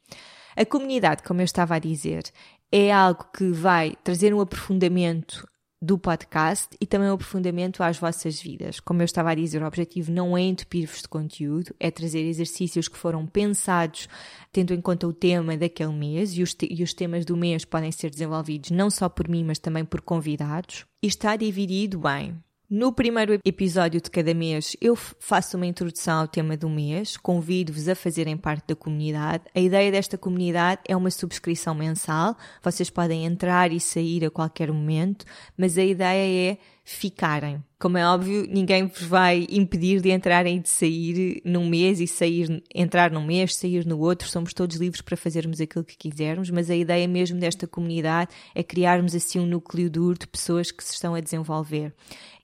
A 0.55 0.65
comunidade, 0.65 1.23
como 1.23 1.41
eu 1.41 1.45
estava 1.45 1.75
a 1.75 1.79
dizer, 1.79 2.23
é 2.71 2.91
algo 2.91 3.25
que 3.35 3.51
vai 3.51 3.95
trazer 4.03 4.33
um 4.33 4.41
aprofundamento 4.41 5.47
do 5.83 5.97
podcast 5.97 6.69
e 6.79 6.85
também 6.85 7.09
um 7.09 7.13
aprofundamento 7.13 7.83
às 7.83 7.97
vossas 7.97 8.41
vidas. 8.41 8.79
Como 8.79 9.01
eu 9.01 9.05
estava 9.05 9.31
a 9.31 9.35
dizer, 9.35 9.61
o 9.61 9.67
objetivo 9.67 10.13
não 10.13 10.37
é 10.37 10.41
entupir-vos 10.41 11.01
de 11.01 11.09
conteúdo, 11.09 11.75
é 11.77 11.91
trazer 11.91 12.21
exercícios 12.21 12.87
que 12.87 12.97
foram 12.97 13.27
pensados 13.27 14.07
tendo 14.51 14.73
em 14.73 14.79
conta 14.79 15.05
o 15.05 15.11
tema 15.11 15.57
daquele 15.57 15.91
mês 15.91 16.37
e 16.37 16.41
os, 16.41 16.53
te 16.53 16.67
e 16.71 16.81
os 16.83 16.93
temas 16.93 17.25
do 17.25 17.35
mês 17.35 17.65
podem 17.65 17.91
ser 17.91 18.09
desenvolvidos 18.09 18.71
não 18.71 18.89
só 18.89 19.09
por 19.09 19.27
mim, 19.27 19.43
mas 19.43 19.59
também 19.59 19.83
por 19.83 19.99
convidados. 19.99 20.85
E 21.01 21.07
está 21.07 21.35
dividido 21.35 21.99
bem 21.99 22.41
no 22.69 22.91
primeiro 22.91 23.39
episódio 23.45 24.01
de 24.01 24.09
cada 24.09 24.33
mês, 24.33 24.75
eu 24.81 24.95
faço 24.95 25.57
uma 25.57 25.65
introdução 25.65 26.21
ao 26.21 26.27
tema 26.27 26.57
do 26.57 26.69
mês, 26.69 27.17
convido-vos 27.17 27.87
a 27.87 27.95
fazerem 27.95 28.37
parte 28.37 28.67
da 28.67 28.75
comunidade. 28.75 29.43
A 29.53 29.59
ideia 29.59 29.91
desta 29.91 30.17
comunidade 30.17 30.81
é 30.87 30.95
uma 30.95 31.11
subscrição 31.11 31.75
mensal, 31.75 32.35
vocês 32.63 32.89
podem 32.89 33.25
entrar 33.25 33.71
e 33.71 33.79
sair 33.79 34.25
a 34.25 34.31
qualquer 34.31 34.71
momento, 34.71 35.25
mas 35.57 35.77
a 35.77 35.83
ideia 35.83 36.51
é 36.51 36.57
ficarem. 36.83 37.63
Como 37.79 37.97
é 37.97 38.05
óbvio, 38.05 38.45
ninguém 38.49 38.87
vos 38.87 39.03
vai 39.03 39.45
impedir 39.49 40.01
de 40.01 40.09
entrarem 40.09 40.57
e 40.57 40.59
de 40.59 40.69
sair 40.69 41.41
num 41.43 41.67
mês 41.67 41.99
e 41.99 42.07
sair, 42.07 42.63
entrar 42.73 43.11
num 43.11 43.25
mês, 43.25 43.55
sair 43.55 43.85
no 43.85 43.99
outro. 43.99 44.27
Somos 44.27 44.53
todos 44.53 44.77
livres 44.77 45.01
para 45.01 45.17
fazermos 45.17 45.59
aquilo 45.59 45.83
que 45.83 45.97
quisermos, 45.97 46.49
mas 46.49 46.69
a 46.69 46.75
ideia 46.75 47.07
mesmo 47.07 47.39
desta 47.39 47.67
comunidade 47.67 48.31
é 48.55 48.63
criarmos 48.63 49.13
assim 49.15 49.39
um 49.39 49.45
núcleo 49.45 49.89
duro 49.89 50.17
de 50.17 50.27
pessoas 50.27 50.71
que 50.71 50.83
se 50.83 50.93
estão 50.93 51.13
a 51.13 51.19
desenvolver. 51.19 51.93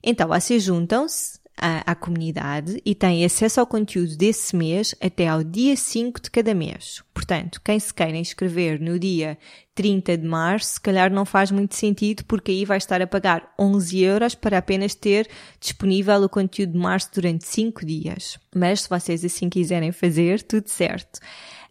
Então, 0.02 0.28
vocês 0.28 0.62
juntam-se, 0.62 1.40
à, 1.60 1.92
à, 1.92 1.94
comunidade 1.94 2.80
e 2.84 2.94
têm 2.94 3.24
acesso 3.24 3.60
ao 3.60 3.66
conteúdo 3.66 4.16
desse 4.16 4.56
mês 4.56 4.94
até 5.00 5.28
ao 5.28 5.44
dia 5.44 5.76
5 5.76 6.22
de 6.22 6.30
cada 6.30 6.54
mês. 6.54 7.02
Portanto, 7.12 7.60
quem 7.62 7.78
se 7.78 7.92
queira 7.92 8.16
inscrever 8.16 8.80
no 8.80 8.98
dia 8.98 9.36
30 9.74 10.16
de 10.16 10.26
março, 10.26 10.72
se 10.74 10.80
calhar 10.80 11.12
não 11.12 11.26
faz 11.26 11.50
muito 11.50 11.74
sentido 11.74 12.24
porque 12.24 12.50
aí 12.50 12.64
vai 12.64 12.78
estar 12.78 13.02
a 13.02 13.06
pagar 13.06 13.52
11 13.58 14.00
euros 14.00 14.34
para 14.34 14.58
apenas 14.58 14.94
ter 14.94 15.28
disponível 15.60 16.22
o 16.22 16.28
conteúdo 16.28 16.72
de 16.72 16.78
março 16.78 17.10
durante 17.14 17.44
5 17.44 17.84
dias. 17.84 18.38
Mas 18.54 18.82
se 18.82 18.88
vocês 18.88 19.24
assim 19.24 19.48
quiserem 19.48 19.92
fazer, 19.92 20.42
tudo 20.42 20.68
certo. 20.68 21.20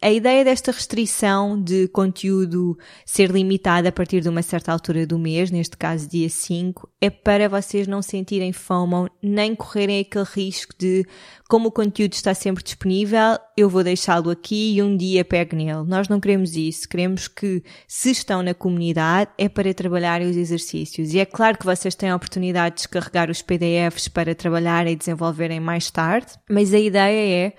A 0.02 0.10
ideia 0.10 0.46
desta 0.46 0.72
restrição 0.72 1.62
de 1.62 1.90
conteúdo 1.90 2.78
ser 3.06 3.30
limitada 3.30 3.90
a 3.90 3.92
partir 3.92 4.22
de 4.22 4.30
uma 4.30 4.42
certa 4.42 4.72
altura 4.72 5.06
do 5.06 5.20
mês, 5.20 5.52
neste 5.52 5.76
caso 5.76 6.08
dia 6.08 6.30
5, 6.30 6.90
é 7.02 7.10
para 7.10 7.50
vocês 7.50 7.86
não 7.86 8.02
sentirem 8.02 8.54
FOMO 8.54 9.10
nem 9.22 9.54
correrem 9.54 10.00
aquele 10.00 10.24
risco 10.24 10.74
de, 10.80 11.06
como 11.50 11.68
o 11.68 11.72
conteúdo 11.72 12.14
está 12.14 12.34
sempre 12.34 12.64
disponível, 12.64 13.38
eu 13.60 13.70
vou 13.70 13.84
deixá-lo 13.84 14.30
aqui 14.30 14.76
e 14.76 14.82
um 14.82 14.96
dia 14.96 15.26
pego 15.26 15.56
nele. 15.56 15.84
Nós 15.86 16.08
não 16.08 16.20
queremos 16.20 16.56
isso. 16.56 16.88
Queremos 16.88 17.28
que, 17.28 17.64
se 17.88 18.12
estão 18.12 18.42
na 18.42 18.54
comunidade, 18.54 19.32
é 19.38 19.50
para 19.50 19.74
trabalharem 19.74 20.30
os 20.30 20.38
exercícios. 20.38 21.14
E 21.14 21.20
é 21.20 21.26
claro 21.26 21.58
que 21.58 21.66
vocês 21.66 21.96
têm 21.96 22.10
a 22.10 22.16
oportunidade 22.16 22.76
de 22.76 22.82
descarregar 22.82 23.30
os 23.30 23.42
PDFs 23.42 24.08
para 24.08 24.34
trabalharem 24.34 24.94
e 24.94 24.96
desenvolverem 24.96 25.60
mais 25.60 25.92
tarde, 25.92 26.28
mas 26.50 26.74
a 26.74 26.80
ideia 26.80 27.48
é 27.48 27.54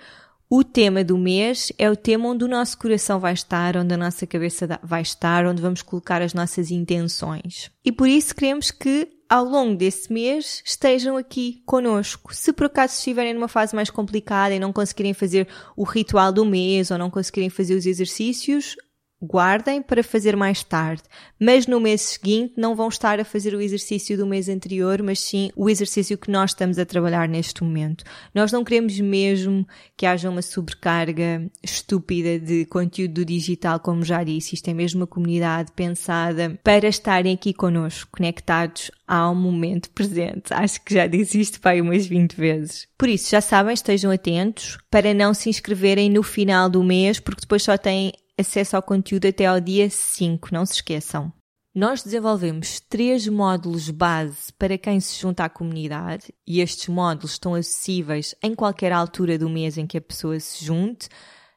o 0.50 0.64
tema 0.64 1.04
do 1.04 1.16
mês 1.16 1.73
é 1.78 1.88
o 1.88 1.95
tema 1.95 2.28
onde 2.28 2.45
o 2.45 2.49
nosso 2.49 2.76
coração 2.76 3.21
vai 3.21 3.33
estar, 3.33 3.76
onde 3.76 3.95
a 3.95 3.97
nossa 3.97 4.26
cabeça 4.26 4.80
vai 4.83 5.00
estar, 5.00 5.47
onde 5.47 5.62
vamos 5.62 5.80
colocar 5.80 6.21
as 6.21 6.35
nossas 6.35 6.73
intenções. 6.73 7.71
E 7.85 7.92
por 7.92 8.09
isso 8.09 8.35
queremos 8.35 8.73
que 8.73 9.09
ao 9.28 9.45
longo 9.45 9.76
desse 9.76 10.12
mês 10.12 10.61
estejam 10.66 11.16
aqui 11.16 11.62
conosco. 11.64 12.35
Se 12.35 12.52
por 12.52 12.66
acaso 12.66 12.95
estiverem 12.95 13.33
numa 13.33 13.47
fase 13.47 13.76
mais 13.76 13.90
complicada 13.90 14.52
e 14.52 14.59
não 14.59 14.73
conseguirem 14.73 15.14
fazer 15.14 15.47
o 15.76 15.85
ritual 15.85 16.33
do 16.33 16.45
mês 16.45 16.90
ou 16.90 16.99
não 16.99 17.11
conseguirem 17.11 17.49
fazer 17.49 17.76
os 17.76 17.87
exercícios, 17.87 18.75
guardem 19.22 19.82
para 19.82 20.02
fazer 20.02 20.34
mais 20.34 20.62
tarde, 20.64 21.02
mas 21.38 21.66
no 21.66 21.78
mês 21.78 22.00
seguinte 22.00 22.54
não 22.56 22.74
vão 22.74 22.88
estar 22.88 23.20
a 23.20 23.24
fazer 23.24 23.54
o 23.54 23.60
exercício 23.60 24.16
do 24.16 24.26
mês 24.26 24.48
anterior, 24.48 25.02
mas 25.02 25.20
sim 25.20 25.50
o 25.54 25.68
exercício 25.68 26.16
que 26.16 26.30
nós 26.30 26.50
estamos 26.50 26.78
a 26.78 26.86
trabalhar 26.86 27.28
neste 27.28 27.62
momento. 27.62 28.04
Nós 28.34 28.50
não 28.50 28.64
queremos 28.64 28.98
mesmo 28.98 29.66
que 29.96 30.06
haja 30.06 30.30
uma 30.30 30.42
sobrecarga 30.42 31.46
estúpida 31.62 32.38
de 32.38 32.64
conteúdo 32.66 33.24
digital, 33.24 33.78
como 33.78 34.04
já 34.04 34.24
disse, 34.24 34.54
isto 34.54 34.68
é 34.68 34.74
mesmo 34.74 35.00
uma 35.00 35.06
comunidade 35.06 35.72
pensada 35.72 36.58
para 36.64 36.88
estarem 36.88 37.34
aqui 37.34 37.52
connosco, 37.52 38.10
conectados 38.12 38.90
ao 39.06 39.34
momento 39.34 39.90
presente. 39.90 40.54
Acho 40.54 40.82
que 40.82 40.94
já 40.94 41.06
disse 41.06 41.40
isto 41.40 41.60
para 41.60 41.82
umas 41.82 42.06
20 42.06 42.34
vezes. 42.34 42.88
Por 42.96 43.08
isso, 43.08 43.30
já 43.30 43.40
sabem, 43.40 43.74
estejam 43.74 44.10
atentos 44.10 44.78
para 44.90 45.12
não 45.12 45.34
se 45.34 45.50
inscreverem 45.50 46.08
no 46.08 46.22
final 46.22 46.70
do 46.70 46.84
mês, 46.84 47.18
porque 47.18 47.40
depois 47.40 47.62
só 47.62 47.76
têm 47.76 48.12
acesso 48.40 48.76
ao 48.76 48.82
conteúdo 48.82 49.26
até 49.26 49.47
ao 49.47 49.61
dia 49.61 49.88
5, 49.88 50.49
não 50.52 50.66
se 50.66 50.75
esqueçam. 50.75 51.32
Nós 51.73 52.02
desenvolvemos 52.02 52.80
três 52.80 53.28
módulos 53.28 53.88
base 53.90 54.52
para 54.59 54.76
quem 54.76 54.99
se 54.99 55.20
junta 55.20 55.44
à 55.44 55.49
comunidade 55.49 56.35
e 56.44 56.61
estes 56.61 56.88
módulos 56.88 57.32
estão 57.32 57.54
acessíveis 57.54 58.35
em 58.42 58.56
qualquer 58.56 58.90
altura 58.92 59.38
do 59.38 59.49
mês 59.49 59.78
em 59.78 59.87
que 59.87 59.97
a 59.97 60.00
pessoa 60.00 60.40
se 60.40 60.64
junte, 60.64 61.09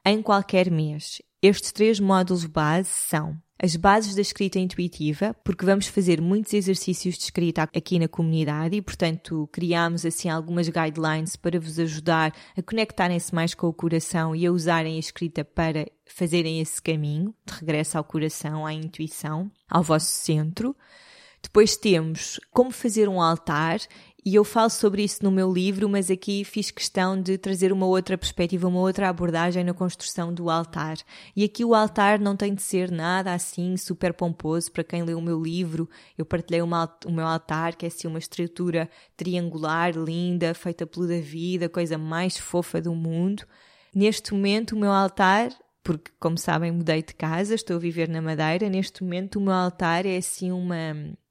em 0.06 0.22
qualquer 0.22 0.70
mês. 0.70 1.20
Estes 1.42 1.72
três 1.72 1.98
módulos 1.98 2.44
base 2.44 2.88
são 2.88 3.36
as 3.62 3.76
bases 3.76 4.14
da 4.14 4.20
escrita 4.20 4.58
intuitiva, 4.58 5.34
porque 5.44 5.64
vamos 5.64 5.86
fazer 5.86 6.20
muitos 6.20 6.52
exercícios 6.52 7.16
de 7.16 7.24
escrita 7.24 7.62
aqui 7.62 7.98
na 7.98 8.08
comunidade 8.08 8.76
e, 8.76 8.82
portanto, 8.82 9.48
criamos 9.52 10.04
assim 10.04 10.28
algumas 10.28 10.68
guidelines 10.68 11.36
para 11.36 11.60
vos 11.60 11.78
ajudar 11.78 12.34
a 12.56 12.62
conectarem-se 12.62 13.34
mais 13.34 13.54
com 13.54 13.68
o 13.68 13.72
coração 13.72 14.34
e 14.34 14.44
a 14.46 14.52
usarem 14.52 14.96
a 14.96 15.00
escrita 15.00 15.44
para 15.44 15.86
fazerem 16.04 16.60
esse 16.60 16.82
caminho 16.82 17.34
de 17.46 17.54
regresso 17.54 17.96
ao 17.96 18.04
coração, 18.04 18.66
à 18.66 18.72
intuição, 18.72 19.50
ao 19.70 19.82
vosso 19.82 20.10
centro. 20.10 20.76
Depois 21.42 21.76
temos 21.76 22.40
como 22.50 22.70
fazer 22.70 23.08
um 23.08 23.20
altar 23.20 23.78
e 24.24 24.36
eu 24.36 24.42
falo 24.42 24.70
sobre 24.70 25.04
isso 25.04 25.22
no 25.22 25.30
meu 25.30 25.52
livro, 25.52 25.86
mas 25.86 26.10
aqui 26.10 26.44
fiz 26.44 26.70
questão 26.70 27.20
de 27.20 27.36
trazer 27.36 27.70
uma 27.70 27.84
outra 27.84 28.16
perspectiva, 28.16 28.66
uma 28.66 28.80
outra 28.80 29.10
abordagem 29.10 29.62
na 29.62 29.74
construção 29.74 30.32
do 30.32 30.48
altar. 30.48 30.96
E 31.36 31.44
aqui 31.44 31.62
o 31.62 31.74
altar 31.74 32.18
não 32.18 32.34
tem 32.34 32.54
de 32.54 32.62
ser 32.62 32.90
nada 32.90 33.34
assim 33.34 33.76
super 33.76 34.14
pomposo. 34.14 34.72
Para 34.72 34.82
quem 34.82 35.02
lê 35.02 35.12
o 35.12 35.20
meu 35.20 35.42
livro, 35.42 35.86
eu 36.16 36.24
partilhei 36.24 36.62
uma, 36.62 36.90
o 37.04 37.12
meu 37.12 37.26
altar, 37.26 37.76
que 37.76 37.84
é 37.84 37.88
assim 37.88 38.08
uma 38.08 38.18
estrutura 38.18 38.88
triangular, 39.14 39.92
linda, 39.94 40.54
feita 40.54 40.86
pelo 40.86 41.06
David, 41.06 41.66
a 41.66 41.68
coisa 41.68 41.98
mais 41.98 42.38
fofa 42.38 42.80
do 42.80 42.94
mundo. 42.94 43.44
Neste 43.94 44.32
momento, 44.32 44.74
o 44.74 44.78
meu 44.78 44.90
altar 44.90 45.50
porque, 45.84 46.10
como 46.18 46.38
sabem, 46.38 46.72
mudei 46.72 47.02
de 47.02 47.12
casa, 47.14 47.54
estou 47.54 47.76
a 47.76 47.78
viver 47.78 48.08
na 48.08 48.22
Madeira. 48.22 48.70
Neste 48.70 49.04
momento, 49.04 49.36
o 49.36 49.42
meu 49.42 49.52
altar 49.52 50.06
é 50.06 50.16
assim 50.16 50.50
uma. 50.50 50.76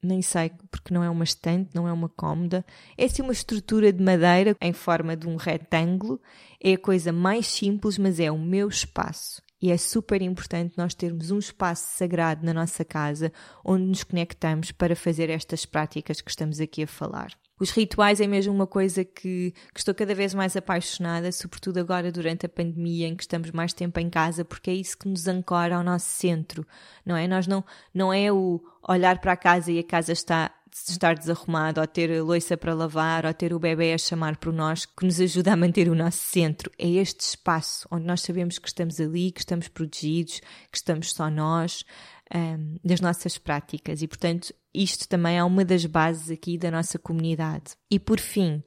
Nem 0.02 0.22
sei, 0.22 0.52
porque 0.70 0.94
não 0.94 1.04
é 1.04 1.10
uma 1.10 1.24
estante, 1.24 1.72
não 1.74 1.88
é 1.88 1.92
uma 1.92 2.08
cômoda. 2.08 2.64
É 2.96 3.06
assim 3.06 3.24
uma 3.24 3.34
estrutura 3.34 3.92
de 3.92 4.04
madeira 4.04 4.56
em 4.62 4.72
forma 4.72 5.18
de 5.18 5.28
um 5.28 5.38
retângulo. 5.38 6.22
É 6.64 6.74
a 6.74 6.78
coisa 6.78 7.12
mais 7.12 7.48
simples, 7.48 7.98
mas 7.98 8.20
é 8.20 8.32
o 8.32 8.38
meu 8.38 8.68
espaço. 8.68 9.42
E 9.60 9.72
é 9.72 9.78
super 9.78 10.22
importante 10.22 10.76
nós 10.78 10.94
termos 10.94 11.32
um 11.32 11.40
espaço 11.40 11.98
sagrado 11.98 12.46
na 12.46 12.54
nossa 12.54 12.86
casa 12.86 13.32
onde 13.66 13.86
nos 13.86 14.04
conectamos 14.04 14.72
para 14.72 14.96
fazer 14.96 15.32
estas 15.32 15.66
práticas 15.66 16.22
que 16.22 16.30
estamos 16.30 16.60
aqui 16.60 16.84
a 16.84 16.88
falar. 16.88 17.32
Os 17.64 17.70
rituais 17.70 18.20
é 18.20 18.28
mesmo 18.28 18.54
uma 18.54 18.68
coisa 18.68 19.06
que, 19.06 19.54
que, 19.74 19.80
estou 19.80 19.96
cada 19.96 20.14
vez 20.14 20.34
mais 20.34 20.54
apaixonada, 20.58 21.32
sobretudo 21.32 21.78
agora 21.78 22.12
durante 22.12 22.46
a 22.46 22.50
pandemia, 22.50 23.08
em 23.08 23.16
que 23.16 23.24
estamos 23.24 23.52
mais 23.52 23.72
tempo 23.72 24.02
em 24.02 24.10
casa, 24.10 24.44
porque 24.44 24.70
é 24.70 24.74
isso 24.74 24.98
que 24.98 25.08
nos 25.08 25.30
ancora 25.30 25.78
ao 25.78 25.82
nosso 25.82 26.08
centro, 26.08 26.68
não 27.06 27.16
é? 27.16 27.26
Nós 27.26 27.48
não, 27.48 27.64
não 27.94 28.12
é 28.12 28.30
o 28.30 28.62
olhar 28.86 29.18
para 29.20 29.32
a 29.32 29.38
casa 29.38 29.72
e 29.72 29.80
a 29.80 29.84
casa 29.84 30.12
está 30.12 30.52
estar 30.76 31.16
desarrumado, 31.16 31.80
ou 31.80 31.88
ter 31.88 32.22
louça 32.22 32.58
para 32.58 32.74
lavar, 32.74 33.26
ou 33.26 33.34
ter 33.34 33.54
o 33.54 33.60
bebê 33.60 33.94
a 33.94 33.98
chamar 33.98 34.36
por 34.36 34.52
nós, 34.52 34.86
que 34.86 35.06
nos 35.06 35.22
ajuda 35.22 35.54
a 35.54 35.56
manter 35.56 35.88
o 35.88 35.96
nosso 35.96 36.18
centro. 36.18 36.70
É 36.78 36.90
este 36.90 37.22
espaço 37.22 37.88
onde 37.90 38.06
nós 38.06 38.22
sabemos 38.22 38.60
que 38.60 38.68
estamos 38.68 39.00
ali, 39.00 39.32
que 39.32 39.40
estamos 39.40 39.70
protegidos, 39.70 40.42
que 40.70 40.78
estamos 40.78 41.14
só 41.14 41.30
nós, 41.30 41.86
um, 42.34 42.78
das 42.84 43.00
nossas 43.00 43.38
práticas. 43.38 44.02
E, 44.02 44.08
portanto, 44.08 44.54
isto 44.74 45.08
também 45.08 45.38
é 45.38 45.44
uma 45.44 45.64
das 45.64 45.86
bases 45.86 46.32
aqui 46.32 46.58
da 46.58 46.72
nossa 46.72 46.98
comunidade. 46.98 47.76
E, 47.90 48.00
por 48.00 48.20
fim, 48.20 48.64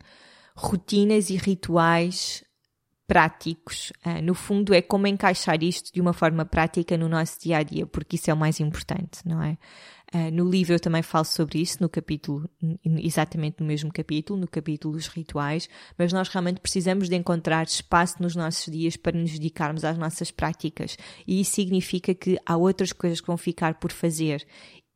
rotinas 0.55 1.31
e 1.31 1.37
rituais 1.37 2.45
práticos. 3.07 3.93
Uh, 4.05 4.23
no 4.23 4.35
fundo, 4.35 4.75
é 4.75 4.83
como 4.83 5.07
encaixar 5.07 5.63
isto 5.63 5.93
de 5.93 6.01
uma 6.01 6.13
forma 6.13 6.45
prática 6.45 6.97
no 6.97 7.09
nosso 7.09 7.41
dia 7.41 7.59
a 7.59 7.63
dia, 7.63 7.87
porque 7.87 8.17
isso 8.17 8.31
é 8.31 8.35
o 8.35 8.37
mais 8.37 8.61
importante, 8.61 9.21
não 9.25 9.43
é? 9.43 9.57
Uh, 10.15 10.31
no 10.33 10.49
livro 10.49 10.73
eu 10.73 10.79
também 10.79 11.03
falo 11.03 11.25
sobre 11.25 11.59
isso, 11.59 11.79
no 11.81 11.89
capítulo, 11.89 12.49
exatamente 12.85 13.57
no 13.59 13.67
mesmo 13.67 13.93
capítulo, 13.93 14.39
no 14.39 14.47
capítulo 14.47 14.95
dos 14.95 15.09
rituais, 15.09 15.69
mas 15.99 16.13
nós 16.13 16.29
realmente 16.29 16.61
precisamos 16.61 17.09
de 17.09 17.17
encontrar 17.17 17.67
espaço 17.67 18.23
nos 18.23 18.37
nossos 18.37 18.73
dias 18.73 18.97
para 18.97 19.19
nos 19.19 19.33
dedicarmos 19.33 19.85
às 19.85 19.99
nossas 19.99 20.31
práticas. 20.31 20.97
E 21.27 21.41
isso 21.41 21.53
significa 21.57 22.15
que 22.15 22.39
há 22.47 22.57
outras 22.57 22.93
coisas 22.93 23.21
que 23.21 23.27
vão 23.27 23.37
ficar 23.37 23.81
por 23.81 23.91
fazer. 23.91 24.47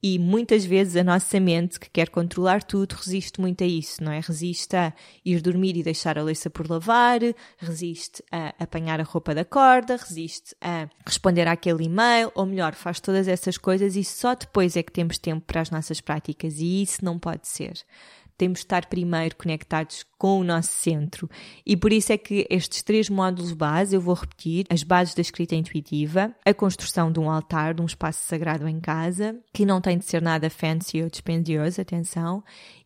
E 0.03 0.19
muitas 0.19 0.65
vezes 0.65 0.97
a 0.97 1.05
nossa 1.05 1.39
mente, 1.39 1.79
que 1.79 1.91
quer 1.91 2.09
controlar 2.09 2.63
tudo, 2.63 2.95
resiste 2.95 3.39
muito 3.39 3.63
a 3.63 3.67
isso, 3.67 4.03
não 4.03 4.11
é? 4.11 4.21
Resiste 4.21 4.75
a 4.75 4.95
ir 5.23 5.43
dormir 5.43 5.77
e 5.77 5.83
deixar 5.83 6.19
a 6.19 6.23
louça 6.23 6.49
por 6.49 6.69
lavar, 6.71 7.21
resiste 7.59 8.25
a 8.33 8.55
apanhar 8.59 8.99
a 8.99 9.05
roupa 9.05 9.35
da 9.35 9.45
corda, 9.45 9.97
resiste 9.97 10.57
a 10.61 10.89
responder 11.05 11.47
àquele 11.47 11.85
e-mail, 11.85 12.33
ou 12.35 12.47
melhor, 12.47 12.75
faz 12.75 12.99
todas 12.99 13.29
essas 13.29 13.59
coisas 13.59 13.95
e 13.95 14.03
só 14.03 14.35
depois 14.35 14.75
é 14.75 14.83
que 14.83 14.93
temos 14.93 15.19
tempo 15.19 15.45
para 15.47 15.61
as 15.61 15.71
nossas 15.71 16.01
práticas 16.01 16.59
e 16.59 16.83
isso 16.83 17.05
não 17.05 17.19
pode 17.19 17.47
ser 17.47 17.75
temos 18.41 18.61
de 18.61 18.65
estar 18.65 18.87
primeiro 18.87 19.37
conectados 19.37 20.03
com 20.17 20.41
o 20.41 20.45
nosso 20.45 20.73
centro. 20.73 21.29
E 21.67 21.77
por 21.77 21.93
isso 21.93 22.11
é 22.11 22.17
que 22.17 22.47
estes 22.49 22.83
três 22.83 23.11
módulos 23.11 23.53
base, 23.53 23.95
eu 23.95 24.01
vou 24.01 24.15
repetir, 24.15 24.65
as 24.71 24.83
bases 24.83 25.15
da 25.15 25.21
escrita 25.21 25.55
intuitiva, 25.55 26.35
a 26.43 26.55
construção 26.55 27.13
de 27.13 27.21
um 27.21 27.31
altar, 27.31 27.75
de 27.75 27.83
um 27.83 27.85
espaço 27.85 28.25
sagrado 28.25 28.67
em 28.67 28.81
casa, 28.81 29.39
que 29.53 29.67
não 29.67 29.79
tem 29.79 29.99
de 29.99 30.07
ser 30.07 30.23
nada 30.23 30.49
fancy 30.49 31.03
ou 31.03 31.11
dispendioso, 31.11 31.83
atenção, 31.83 32.43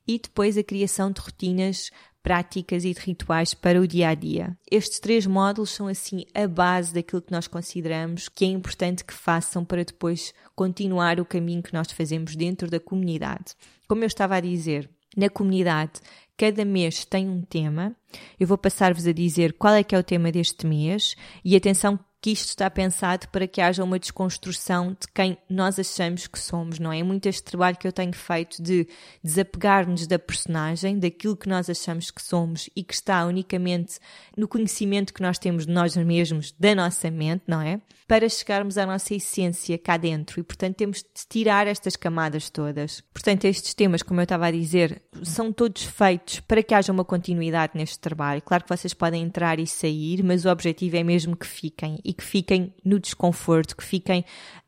e 0.08 0.18
depois 0.18 0.58
a 0.58 0.64
criação 0.64 1.12
de 1.12 1.20
rotinas 1.20 1.88
práticas 2.20 2.84
e 2.84 2.92
de 2.92 3.00
rituais 3.00 3.54
para 3.54 3.80
o 3.80 3.86
dia 3.86 4.08
a 4.08 4.14
dia. 4.14 4.58
Estes 4.68 4.98
três 4.98 5.24
módulos 5.24 5.70
são 5.70 5.86
assim 5.86 6.24
a 6.34 6.48
base 6.48 6.92
daquilo 6.92 7.22
que 7.22 7.30
nós 7.30 7.46
consideramos 7.46 8.28
que 8.28 8.44
é 8.44 8.48
importante 8.48 9.04
que 9.04 9.14
façam 9.14 9.64
para 9.64 9.84
depois 9.84 10.34
continuar 10.56 11.20
o 11.20 11.24
caminho 11.24 11.62
que 11.62 11.74
nós 11.74 11.92
fazemos 11.92 12.34
dentro 12.34 12.68
da 12.68 12.80
comunidade. 12.80 13.54
Como 13.86 14.02
eu 14.02 14.06
estava 14.08 14.36
a 14.36 14.40
dizer, 14.40 14.90
na 15.16 15.28
comunidade 15.28 16.00
cada 16.36 16.64
mês 16.64 17.04
tem 17.04 17.28
um 17.28 17.42
tema. 17.42 17.94
Eu 18.38 18.46
vou 18.46 18.58
passar-vos 18.58 19.06
a 19.06 19.12
dizer 19.12 19.54
qual 19.54 19.74
é 19.74 19.82
que 19.82 19.94
é 19.94 19.98
o 19.98 20.02
tema 20.02 20.30
deste 20.30 20.66
mês 20.66 21.14
e 21.44 21.56
atenção 21.56 21.98
que 22.24 22.30
isto 22.30 22.48
está 22.48 22.70
pensado 22.70 23.28
para 23.28 23.46
que 23.46 23.60
haja 23.60 23.84
uma 23.84 23.98
desconstrução 23.98 24.92
de 24.92 25.06
quem 25.14 25.36
nós 25.46 25.78
achamos 25.78 26.26
que 26.26 26.38
somos, 26.38 26.78
não 26.78 26.90
é? 26.90 27.02
muito 27.02 27.26
este 27.26 27.42
trabalho 27.42 27.76
que 27.76 27.86
eu 27.86 27.92
tenho 27.92 28.14
feito 28.14 28.62
de 28.62 28.88
desapegar-nos 29.22 30.06
da 30.06 30.18
personagem, 30.18 30.98
daquilo 30.98 31.36
que 31.36 31.50
nós 31.50 31.68
achamos 31.68 32.10
que 32.10 32.22
somos 32.22 32.70
e 32.74 32.82
que 32.82 32.94
está 32.94 33.26
unicamente 33.26 33.98
no 34.38 34.48
conhecimento 34.48 35.12
que 35.12 35.20
nós 35.20 35.38
temos 35.38 35.66
de 35.66 35.72
nós 35.72 35.94
mesmos, 35.98 36.50
da 36.58 36.74
nossa 36.74 37.10
mente, 37.10 37.42
não 37.46 37.60
é? 37.60 37.78
Para 38.08 38.26
chegarmos 38.26 38.78
à 38.78 38.86
nossa 38.86 39.14
essência 39.14 39.76
cá 39.76 39.98
dentro 39.98 40.40
e, 40.40 40.42
portanto, 40.42 40.76
temos 40.76 40.98
de 40.98 41.26
tirar 41.28 41.66
estas 41.66 41.94
camadas 41.94 42.48
todas. 42.48 43.02
Portanto, 43.12 43.44
estes 43.44 43.74
temas, 43.74 44.02
como 44.02 44.20
eu 44.20 44.24
estava 44.24 44.46
a 44.46 44.50
dizer, 44.50 45.02
são 45.22 45.52
todos 45.52 45.82
feitos 45.82 46.40
para 46.40 46.62
que 46.62 46.72
haja 46.72 46.90
uma 46.90 47.04
continuidade 47.04 47.72
neste 47.74 47.98
trabalho. 48.04 48.42
Claro 48.42 48.64
que 48.64 48.76
vocês 48.76 48.94
podem 48.94 49.22
entrar 49.22 49.58
e 49.58 49.66
sair, 49.66 50.22
mas 50.22 50.44
o 50.44 50.50
objetivo 50.50 50.96
é 50.96 51.02
mesmo 51.02 51.36
que 51.36 51.46
fiquem 51.46 51.98
e 52.04 52.12
que 52.12 52.22
fiquem 52.22 52.74
no 52.84 53.00
desconforto, 53.00 53.76
que 53.76 53.84
fiquem 53.84 54.24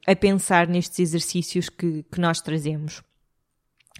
a 0.06 0.16
pensar 0.16 0.66
nestes 0.66 0.98
exercícios 0.98 1.68
que, 1.68 2.02
que 2.10 2.20
nós 2.20 2.40
trazemos. 2.40 3.02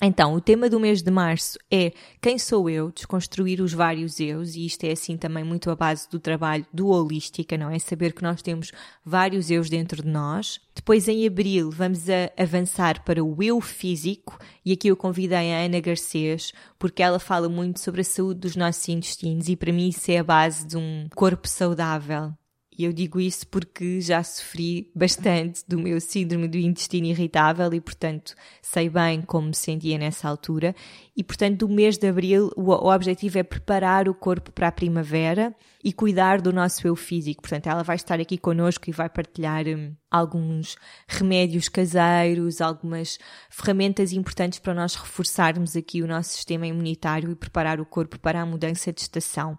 Então, 0.03 0.35
o 0.35 0.41
tema 0.43 0.69
do 0.69 0.79
mês 0.79 1.03
de 1.03 1.11
março 1.11 1.59
é 1.71 1.91
quem 2.21 2.38
sou 2.38 2.69
eu, 2.69 2.93
desconstruir 2.93 3.62
os 3.62 3.73
vários 3.73 4.21
eus, 4.21 4.55
e 4.55 4.67
isto 4.67 4.85
é 4.85 4.93
assim 4.93 5.17
também 5.17 5.43
muito 5.43 5.71
a 5.71 5.75
base 5.75 6.07
do 6.11 6.21
trabalho 6.21 6.67
do 6.71 6.88
Holística, 6.88 7.57
não 7.57 7.71
é? 7.71 7.79
Saber 7.79 8.12
que 8.12 8.23
nós 8.23 8.43
temos 8.43 8.73
vários 9.03 9.50
eus 9.50 9.71
dentro 9.71 10.03
de 10.03 10.09
nós. 10.09 10.61
Depois, 10.75 11.09
em 11.09 11.26
abril, 11.26 11.71
vamos 11.71 12.05
avançar 12.37 13.03
para 13.05 13.25
o 13.25 13.43
eu 13.43 13.59
físico, 13.59 14.38
e 14.62 14.73
aqui 14.73 14.88
eu 14.88 14.97
convidei 14.97 15.55
a 15.55 15.65
Ana 15.65 15.81
Garcês, 15.81 16.53
porque 16.79 17.03
ela 17.03 17.19
fala 17.19 17.49
muito 17.49 17.81
sobre 17.81 18.03
a 18.03 18.05
saúde 18.05 18.41
dos 18.41 18.55
nossos 18.55 18.87
intestinos, 18.91 19.49
e 19.49 19.57
para 19.57 19.73
mim 19.73 19.88
isso 19.88 20.11
é 20.11 20.19
a 20.19 20.25
base 20.25 20.67
de 20.67 20.76
um 20.76 21.09
corpo 21.15 21.49
saudável. 21.49 22.35
E 22.78 22.85
eu 22.85 22.92
digo 22.92 23.18
isso 23.18 23.47
porque 23.47 24.00
já 24.00 24.23
sofri 24.23 24.90
bastante 24.95 25.62
do 25.66 25.78
meu 25.78 25.99
síndrome 26.00 26.47
do 26.47 26.59
intestino 26.59 27.06
irritável 27.06 27.73
e, 27.73 27.80
portanto, 27.80 28.35
sei 28.61 28.90
bem 28.90 29.23
como 29.23 29.49
me 29.49 29.54
sentia 29.54 29.97
nessa 29.97 30.28
altura. 30.28 30.75
E, 31.16 31.25
portanto, 31.25 31.66
do 31.66 31.68
mês 31.68 31.97
de 31.97 32.06
abril, 32.06 32.50
o, 32.54 32.71
o 32.71 32.95
objetivo 32.95 33.38
é 33.38 33.42
preparar 33.42 34.09
o 34.09 34.14
corpo 34.14 34.52
para 34.52 34.68
a 34.68 34.73
primavera 34.73 35.54
e 35.83 35.92
cuidar 35.92 36.40
do 36.40 36.52
nosso 36.52 36.87
eu 36.87 36.97
físico. 36.97 37.42
Portanto, 37.42 37.68
ela 37.68 37.83
vai 37.83 37.97
estar 37.97 38.21
aqui 38.21 38.37
connosco 38.37 38.88
e 38.88 38.92
vai 38.92 39.09
partilhar 39.09 39.66
hum, 39.66 39.95
alguns 40.11 40.76
remédios 41.06 41.68
caseiros, 41.68 42.61
algumas 42.61 43.18
ferramentas 43.50 44.12
importantes 44.12 44.59
para 44.59 44.75
nós 44.75 44.95
reforçarmos 44.95 45.76
aqui 45.76 46.02
o 46.02 46.06
nosso 46.06 46.30
sistema 46.30 46.66
imunitário 46.66 47.30
e 47.30 47.37
preparar 47.37 47.80
o 47.80 47.87
corpo 47.87 48.18
para 48.18 48.40
a 48.40 48.47
mudança 48.47 48.92
de 48.92 49.00
estação. 49.00 49.59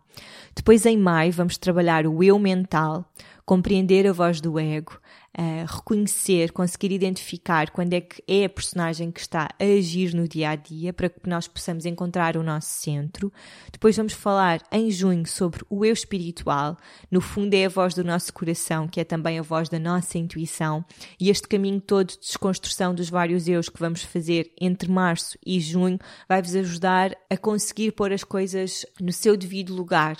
Depois, 0.55 0.85
em 0.85 0.97
maio, 0.97 1.31
vamos 1.31 1.57
trabalhar 1.57 2.05
o 2.07 2.23
eu 2.23 2.37
mental, 2.39 3.09
compreender 3.45 4.07
a 4.07 4.13
voz 4.13 4.41
do 4.41 4.59
ego, 4.59 4.99
uh, 5.37 5.65
reconhecer, 5.65 6.51
conseguir 6.51 6.91
identificar 6.91 7.71
quando 7.71 7.93
é 7.93 8.01
que 8.01 8.23
é 8.27 8.45
a 8.45 8.49
personagem 8.49 9.11
que 9.11 9.19
está 9.19 9.49
a 9.59 9.63
agir 9.63 10.13
no 10.13 10.27
dia 10.27 10.51
a 10.51 10.55
dia 10.55 10.93
para 10.93 11.09
que 11.09 11.27
nós 11.27 11.47
possamos 11.47 11.85
encontrar 11.85 12.37
o 12.37 12.43
nosso 12.43 12.69
centro. 12.69 13.31
Depois 13.71 13.95
vamos 13.95 14.13
falar 14.13 14.61
em 14.71 14.91
junho 14.91 15.25
sobre 15.25 15.63
o 15.69 15.85
eu 15.85 15.93
espiritual. 15.93 16.77
No 17.09 17.21
fundo, 17.21 17.53
é 17.53 17.65
a 17.65 17.69
voz 17.69 17.93
do 17.93 18.03
nosso 18.03 18.33
coração, 18.33 18.87
que 18.87 18.99
é 18.99 19.03
também 19.03 19.39
a 19.39 19.41
voz 19.41 19.69
da 19.69 19.79
nossa 19.79 20.17
intuição. 20.17 20.83
E 21.19 21.29
este 21.29 21.47
caminho 21.47 21.81
todo 21.81 22.07
de 22.07 22.19
desconstrução 22.19 22.93
dos 22.93 23.09
vários 23.09 23.47
eus 23.47 23.69
que 23.69 23.79
vamos 23.79 24.03
fazer 24.03 24.51
entre 24.59 24.89
março 24.89 25.37
e 25.45 25.59
junho 25.59 25.99
vai-vos 26.27 26.55
ajudar 26.55 27.15
a 27.29 27.37
conseguir 27.37 27.91
pôr 27.91 28.11
as 28.11 28.23
coisas 28.23 28.85
no 28.99 29.11
seu 29.11 29.35
devido 29.35 29.73
lugar 29.73 30.17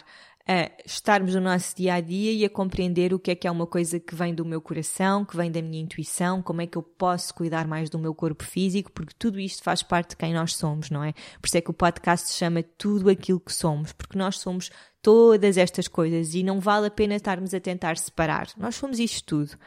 a 0.47 0.71
estarmos 0.85 1.35
no 1.35 1.41
nosso 1.41 1.75
dia 1.75 1.95
a 1.95 2.01
dia 2.01 2.31
e 2.31 2.45
a 2.45 2.49
compreender 2.49 3.13
o 3.13 3.19
que 3.19 3.31
é 3.31 3.35
que 3.35 3.45
é 3.45 3.51
uma 3.51 3.67
coisa 3.67 3.99
que 3.99 4.15
vem 4.15 4.33
do 4.33 4.45
meu 4.45 4.61
coração, 4.61 5.25
que 5.25 5.35
vem 5.35 5.51
da 5.51 5.61
minha 5.61 5.81
intuição, 5.81 6.41
como 6.41 6.61
é 6.61 6.67
que 6.67 6.77
eu 6.77 6.81
posso 6.81 7.33
cuidar 7.33 7.67
mais 7.67 7.89
do 7.89 7.99
meu 7.99 8.15
corpo 8.15 8.45
físico, 8.45 8.89
porque 8.93 9.13
tudo 9.19 9.39
isto 9.39 9.61
faz 9.61 9.83
parte 9.83 10.11
de 10.11 10.15
quem 10.15 10.33
nós 10.33 10.55
somos, 10.55 10.89
não 10.89 11.03
é? 11.03 11.11
Por 11.41 11.47
isso 11.47 11.57
é 11.57 11.61
que 11.61 11.69
o 11.69 11.73
podcast 11.73 12.29
se 12.29 12.35
chama 12.35 12.63
Tudo 12.63 13.09
Aquilo 13.09 13.41
que 13.41 13.53
Somos, 13.53 13.91
porque 13.91 14.17
nós 14.17 14.39
somos 14.39 14.71
todas 15.01 15.57
estas 15.57 15.87
coisas 15.89 16.33
e 16.33 16.43
não 16.43 16.61
vale 16.61 16.87
a 16.87 16.91
pena 16.91 17.15
estarmos 17.15 17.53
a 17.53 17.59
tentar 17.59 17.97
separar. 17.97 18.47
Nós 18.57 18.75
somos 18.75 18.99
isto 18.99 19.25
tudo. 19.25 19.57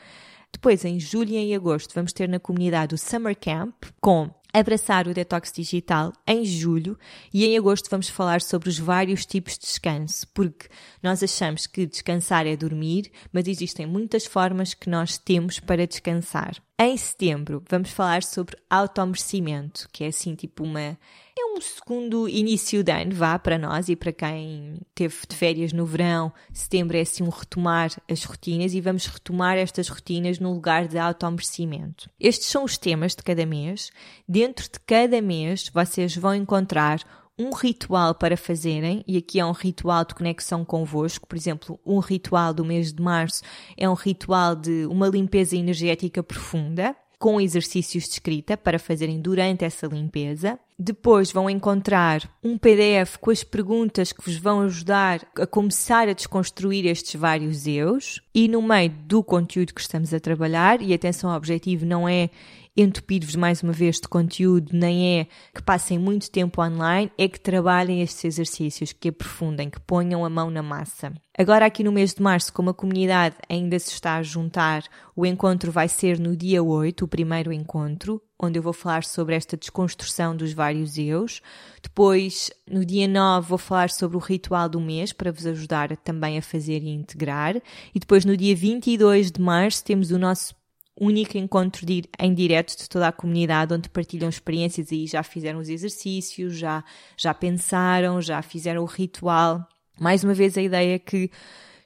Depois, 0.53 0.85
em 0.85 0.99
julho 0.99 1.31
e 1.31 1.37
em 1.37 1.55
agosto, 1.55 1.95
vamos 1.95 2.12
ter 2.12 2.29
na 2.29 2.40
comunidade 2.40 2.95
o 2.95 2.99
Summer 2.99 3.37
Camp 3.38 3.75
com 4.01 4.31
abraçar 4.53 5.07
o 5.07 5.15
detox 5.15 5.53
digital 5.53 6.13
em 6.27 6.45
julho 6.45 6.99
e 7.33 7.45
em 7.45 7.57
agosto 7.57 7.91
vamos 7.91 8.09
falar 8.09 8.41
sobre 8.41 8.69
os 8.69 8.79
vários 8.79 9.27
tipos 9.27 9.55
de 9.55 9.61
descanso, 9.61 10.27
porque 10.35 10.69
nós 11.03 11.23
achamos 11.23 11.67
que 11.67 11.87
descansar 11.87 12.47
é 12.47 12.57
dormir, 12.57 13.11
mas 13.33 13.47
existem 13.47 13.87
muitas 13.87 14.27
formas 14.27 14.75
que 14.75 14.91
nós 14.91 15.19
temos 15.19 15.59
para 15.59 15.87
descansar. 15.87 16.57
Em 16.83 16.97
setembro 16.97 17.62
vamos 17.69 17.90
falar 17.90 18.23
sobre 18.23 18.57
automerecimento, 18.71 19.87
que 19.93 20.03
é 20.03 20.07
assim 20.07 20.35
tipo 20.35 20.64
uma 20.64 20.81
é 20.81 21.45
um 21.55 21.61
segundo 21.61 22.27
início 22.27 22.83
de 22.83 22.90
ano, 22.90 23.14
vá 23.14 23.38
para 23.38 23.59
nós 23.59 23.90
e 23.90 23.95
para 23.95 24.14
quem 24.14 24.81
teve 24.95 25.14
de 25.29 25.37
férias 25.37 25.75
no 25.75 25.85
verão. 25.85 26.33
Setembro 26.55 26.97
é 26.97 27.03
assim 27.03 27.23
um 27.23 27.29
retomar 27.29 27.90
as 28.11 28.25
rotinas 28.25 28.73
e 28.73 28.81
vamos 28.81 29.05
retomar 29.05 29.59
estas 29.59 29.90
rotinas 29.90 30.38
no 30.38 30.55
lugar 30.55 30.88
de 30.88 30.97
automerecimento. 30.97 32.09
Estes 32.19 32.49
são 32.49 32.64
os 32.64 32.79
temas 32.79 33.14
de 33.14 33.23
cada 33.23 33.45
mês. 33.45 33.90
Dentro 34.27 34.64
de 34.64 34.81
cada 34.87 35.21
mês 35.21 35.71
vocês 35.75 36.16
vão 36.16 36.35
encontrar 36.35 37.01
um 37.40 37.55
ritual 37.55 38.14
para 38.14 38.37
fazerem, 38.37 39.03
e 39.09 39.16
aqui 39.16 39.40
é 39.40 39.46
um 39.46 39.53
ritual 39.53 40.05
de 40.05 40.14
conexão 40.14 40.62
convosco, 40.62 41.26
por 41.26 41.37
exemplo, 41.37 41.81
um 41.87 41.98
ritual 41.98 42.53
do 42.53 42.66
mês 42.66 42.92
de 42.92 43.00
março 43.00 43.42
é 43.79 43.88
um 43.88 43.94
ritual 43.94 44.55
de 44.55 44.85
uma 44.87 45.09
limpeza 45.09 45.57
energética 45.57 46.22
profunda, 46.22 46.94
com 47.18 47.38
exercícios 47.38 48.05
de 48.05 48.11
escrita 48.12 48.57
para 48.57 48.79
fazerem 48.79 49.20
durante 49.20 49.62
essa 49.62 49.87
limpeza. 49.87 50.59
Depois 50.79 51.31
vão 51.31 51.50
encontrar 51.50 52.26
um 52.42 52.57
PDF 52.57 53.18
com 53.20 53.31
as 53.31 53.44
perguntas 53.44 54.11
que 54.11 54.24
vos 54.24 54.38
vão 54.38 54.62
ajudar 54.62 55.20
a 55.37 55.46
começar 55.46 56.09
a 56.09 56.14
desconstruir 56.14 56.87
estes 56.87 57.20
vários 57.20 57.66
eus. 57.66 58.22
E 58.35 58.48
no 58.48 58.62
meio 58.62 58.90
do 59.05 59.22
conteúdo 59.22 59.74
que 59.74 59.83
estamos 59.83 60.14
a 60.14 60.20
trabalhar, 60.20 60.81
e 60.81 60.94
atenção 60.94 61.29
ao 61.29 61.37
objetivo 61.37 61.85
não 61.85 62.09
é 62.09 62.31
entupir-vos 62.77 63.37
mais 63.37 63.63
uma 63.63 63.73
vez 63.73 63.97
de 63.97 64.09
conteúdo, 64.09 64.71
nem 64.73 65.21
é 65.21 65.27
que 65.55 65.63
passem 65.63 65.99
muito 65.99 66.31
tempo 66.31 66.63
online, 66.63 67.11
é 67.19 67.29
que 67.29 67.41
trabalhem 67.41 68.03
estes 68.03 68.25
exercícios, 68.25 68.93
que 68.93 69.09
aprofundem, 69.09 69.71
que 69.71 69.81
ponham 69.81 70.25
a 70.25 70.31
mão 70.31 70.51
na 70.51 70.63
massa. 70.63 71.13
Agora, 71.37 71.65
aqui 71.65 71.83
no 71.83 71.93
mês 71.93 72.13
de 72.13 72.23
março, 72.23 72.53
como 72.53 72.71
a 72.71 72.75
comunidade 72.75 73.37
ainda 73.49 73.79
se 73.79 73.93
está 73.93 74.17
a 74.17 74.23
juntar, 74.23 74.85
o 75.17 75.25
encontro 75.25 75.73
vai 75.73 75.89
ser 75.89 76.19
no 76.19 76.37
dia 76.37 76.63
8, 76.63 77.05
o 77.05 77.09
primeiro 77.09 77.53
encontro, 77.53 78.21
onde 78.39 78.59
eu 78.59 78.63
vou 78.63 78.73
falar 78.73 79.05
sobre 79.05 79.35
esta 79.35 79.57
desconstrução 79.57 80.37
dos 80.37 80.53
vários 80.53 80.99
eus. 80.99 81.41
Depois, 81.83 82.51
no 82.71 82.85
dia 82.85 83.07
9, 83.07 83.49
vou 83.49 83.59
falar 83.59 83.91
sobre 83.91 84.17
o 84.17 84.21
ritual 84.21 84.69
do 84.69 84.81
mês, 84.81 85.13
para 85.13 85.33
vos 85.33 85.47
ajudar 85.47 85.97
também 85.99 86.37
a 86.37 86.43
fazer 86.43 86.83
e 86.83 86.91
integrar. 86.91 87.57
E 87.95 87.99
depois, 87.99 88.25
no 88.25 88.37
dia 88.37 88.55
22 88.55 89.31
de 89.31 89.41
março, 89.41 89.85
temos 89.85 90.11
o 90.11 90.19
nosso 90.19 90.55
único 91.01 91.39
encontro 91.39 91.87
de, 91.87 92.05
em 92.19 92.35
direto 92.35 92.77
de 92.77 92.89
toda 92.89 93.09
a 93.09 93.13
comunidade, 93.13 93.73
onde 93.73 93.89
partilham 93.89 94.29
experiências 94.29 94.93
e 94.93 95.07
já 95.07 95.23
fizeram 95.23 95.59
os 95.59 95.69
exercícios, 95.69 96.57
já, 96.57 96.85
já 97.17 97.33
pensaram, 97.33 98.21
já 98.21 98.43
fizeram 98.43 98.83
o 98.83 98.87
ritual. 98.87 99.67
Mais 99.99 100.23
uma 100.23 100.35
vez, 100.35 100.57
a 100.57 100.63
ideia 100.63 100.95
é 100.95 100.99
que 100.99 101.31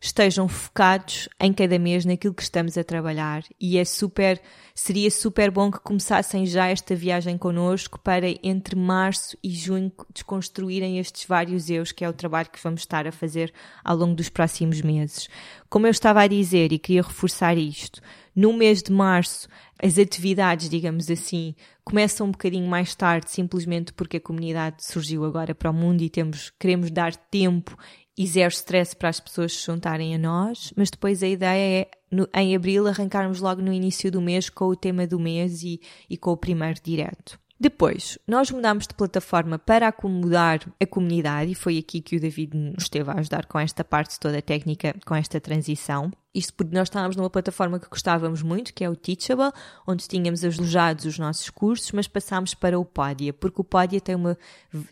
estejam 0.05 0.47
focados 0.47 1.31
em 1.41 1.51
cada 1.51 1.79
mês 1.79 2.05
naquilo 2.05 2.35
que 2.35 2.43
estamos 2.43 2.77
a 2.77 2.85
trabalhar 2.85 3.43
e 3.59 3.79
é 3.79 3.85
super, 3.87 4.39
seria 4.75 5.11
super 5.11 5.51
bom 5.51 5.71
que 5.71 5.81
começassem 5.81 6.45
já 6.45 6.69
esta 6.69 6.95
viagem 6.95 7.39
connosco 7.39 7.99
para 7.99 8.27
entre 8.43 8.77
março 8.77 9.35
e 9.43 9.49
junho 9.51 9.91
desconstruírem 10.13 10.99
estes 10.99 11.25
vários 11.25 11.71
eus, 11.71 11.91
que 11.91 12.05
é 12.05 12.09
o 12.09 12.13
trabalho 12.13 12.51
que 12.51 12.63
vamos 12.63 12.83
estar 12.83 13.07
a 13.07 13.13
fazer 13.13 13.51
ao 13.83 13.97
longo 13.97 14.15
dos 14.15 14.29
próximos 14.29 14.83
meses. 14.83 15.27
Como 15.71 15.87
eu 15.87 15.91
estava 15.91 16.21
a 16.21 16.27
dizer 16.27 16.71
e 16.71 16.79
queria 16.79 17.03
reforçar 17.03 17.57
isto, 17.57 18.03
no 18.35 18.53
mês 18.53 18.83
de 18.83 18.93
março, 18.93 19.49
as 19.83 19.99
atividades, 19.99 20.69
digamos 20.69 21.11
assim, 21.11 21.55
começam 21.85 22.27
um 22.27 22.31
bocadinho 22.31 22.69
mais 22.69 22.95
tarde, 22.95 23.31
simplesmente 23.31 23.93
porque 23.93 24.17
a 24.17 24.21
comunidade 24.21 24.85
surgiu 24.85 25.25
agora 25.25 25.55
para 25.55 25.71
o 25.71 25.75
mundo 25.75 26.03
e 26.03 26.11
temos, 26.11 26.51
queremos 26.59 26.91
dar 26.91 27.15
tempo 27.15 27.77
e 28.17 28.27
zero 28.27 28.53
stress 28.53 28.95
para 28.95 29.09
as 29.09 29.21
pessoas 29.21 29.53
se 29.53 29.67
juntarem 29.67 30.15
a 30.15 30.19
nós, 30.19 30.73
mas 30.77 30.91
depois 30.91 31.23
a 31.23 31.29
ideia 31.29 31.83
é, 31.83 31.91
no, 32.11 32.29
em 32.35 32.55
abril, 32.55 32.87
arrancarmos 32.87 33.41
logo 33.41 33.61
no 33.61 33.73
início 33.73 34.11
do 34.11 34.21
mês 34.21 34.49
com 34.49 34.67
o 34.67 34.77
tema 34.77 35.07
do 35.07 35.19
mês 35.19 35.63
e, 35.63 35.81
e 36.09 36.17
com 36.17 36.31
o 36.31 36.37
primeiro 36.37 36.81
direto. 36.83 37.39
Depois, 37.65 38.19
nós 38.29 38.51
mudámos 38.51 38.87
de 38.87 38.93
plataforma 38.93 39.59
para 39.59 39.89
acomodar 39.89 40.61
a 40.79 40.85
comunidade 40.85 41.53
e 41.53 41.55
foi 41.55 41.79
aqui 41.79 42.03
que 42.03 42.15
o 42.15 42.21
David 42.21 42.55
nos 42.55 42.83
esteve 42.83 43.11
a 43.11 43.15
ajudar 43.15 43.47
com 43.47 43.59
esta 43.59 43.83
parte 43.83 44.21
toda 44.21 44.43
técnica, 44.43 44.95
com 45.07 45.15
esta 45.15 45.41
transição. 45.41 46.13
Isto 46.35 46.53
porque 46.53 46.77
nós 46.77 46.89
estávamos 46.89 47.17
numa 47.17 47.31
plataforma 47.31 47.81
que 47.81 47.89
gostávamos 47.89 48.43
muito, 48.43 48.75
que 48.75 48.85
é 48.85 48.91
o 48.91 48.95
Teachable, 48.95 49.51
onde 49.87 50.07
tínhamos 50.07 50.45
alojados 50.45 51.07
os 51.07 51.19
nossos 51.19 51.49
cursos, 51.49 51.91
mas 51.93 52.07
passámos 52.07 52.53
para 52.53 52.79
o 52.79 52.85
Podia, 52.85 53.33
porque 53.33 53.63
o 53.63 53.65
Podia 53.65 53.99
tem 53.99 54.15
uma, 54.15 54.37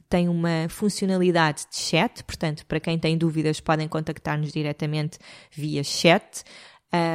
tem 0.09 0.27
uma 0.31 0.67
funcionalidade 0.71 1.67
de 1.71 1.77
chat, 1.77 2.25
portanto, 2.25 2.65
para 2.65 2.81
quem 2.81 2.99
tem 2.99 3.19
dúvidas, 3.19 3.61
podem 3.61 3.87
contactar-nos 3.87 4.51
diretamente 4.51 5.19
via 5.51 5.85
chat. 5.85 6.43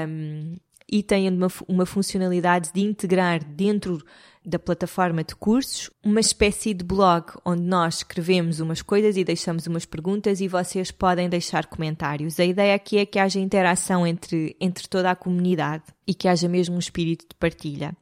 Um, 0.07 0.55
e 0.89 1.03
tem 1.03 1.27
uma, 1.29 1.47
uma 1.67 1.85
funcionalidade 1.85 2.71
de 2.73 2.81
integrar 2.81 3.43
dentro 3.43 4.01
da 4.47 4.57
plataforma 4.57 5.25
de 5.25 5.35
cursos 5.35 5.89
uma 6.01 6.21
espécie 6.21 6.73
de 6.73 6.83
blog 6.83 7.33
onde 7.43 7.63
nós 7.63 7.97
escrevemos 7.97 8.61
umas 8.61 8.81
coisas 8.81 9.17
e 9.17 9.23
deixamos 9.25 9.67
umas 9.67 9.83
perguntas 9.83 10.39
e 10.39 10.47
vocês 10.47 10.89
podem 10.89 11.27
deixar 11.27 11.65
comentários. 11.65 12.39
A 12.39 12.45
ideia 12.45 12.73
aqui 12.73 12.97
é 12.97 13.05
que 13.05 13.19
haja 13.19 13.39
interação 13.39 14.07
entre, 14.07 14.55
entre 14.59 14.87
toda 14.87 15.11
a 15.11 15.15
comunidade 15.15 15.83
e 16.07 16.13
que 16.13 16.29
haja 16.29 16.47
mesmo 16.47 16.75
um 16.75 16.79
espírito 16.79 17.25
de 17.27 17.35
partilha. 17.35 17.93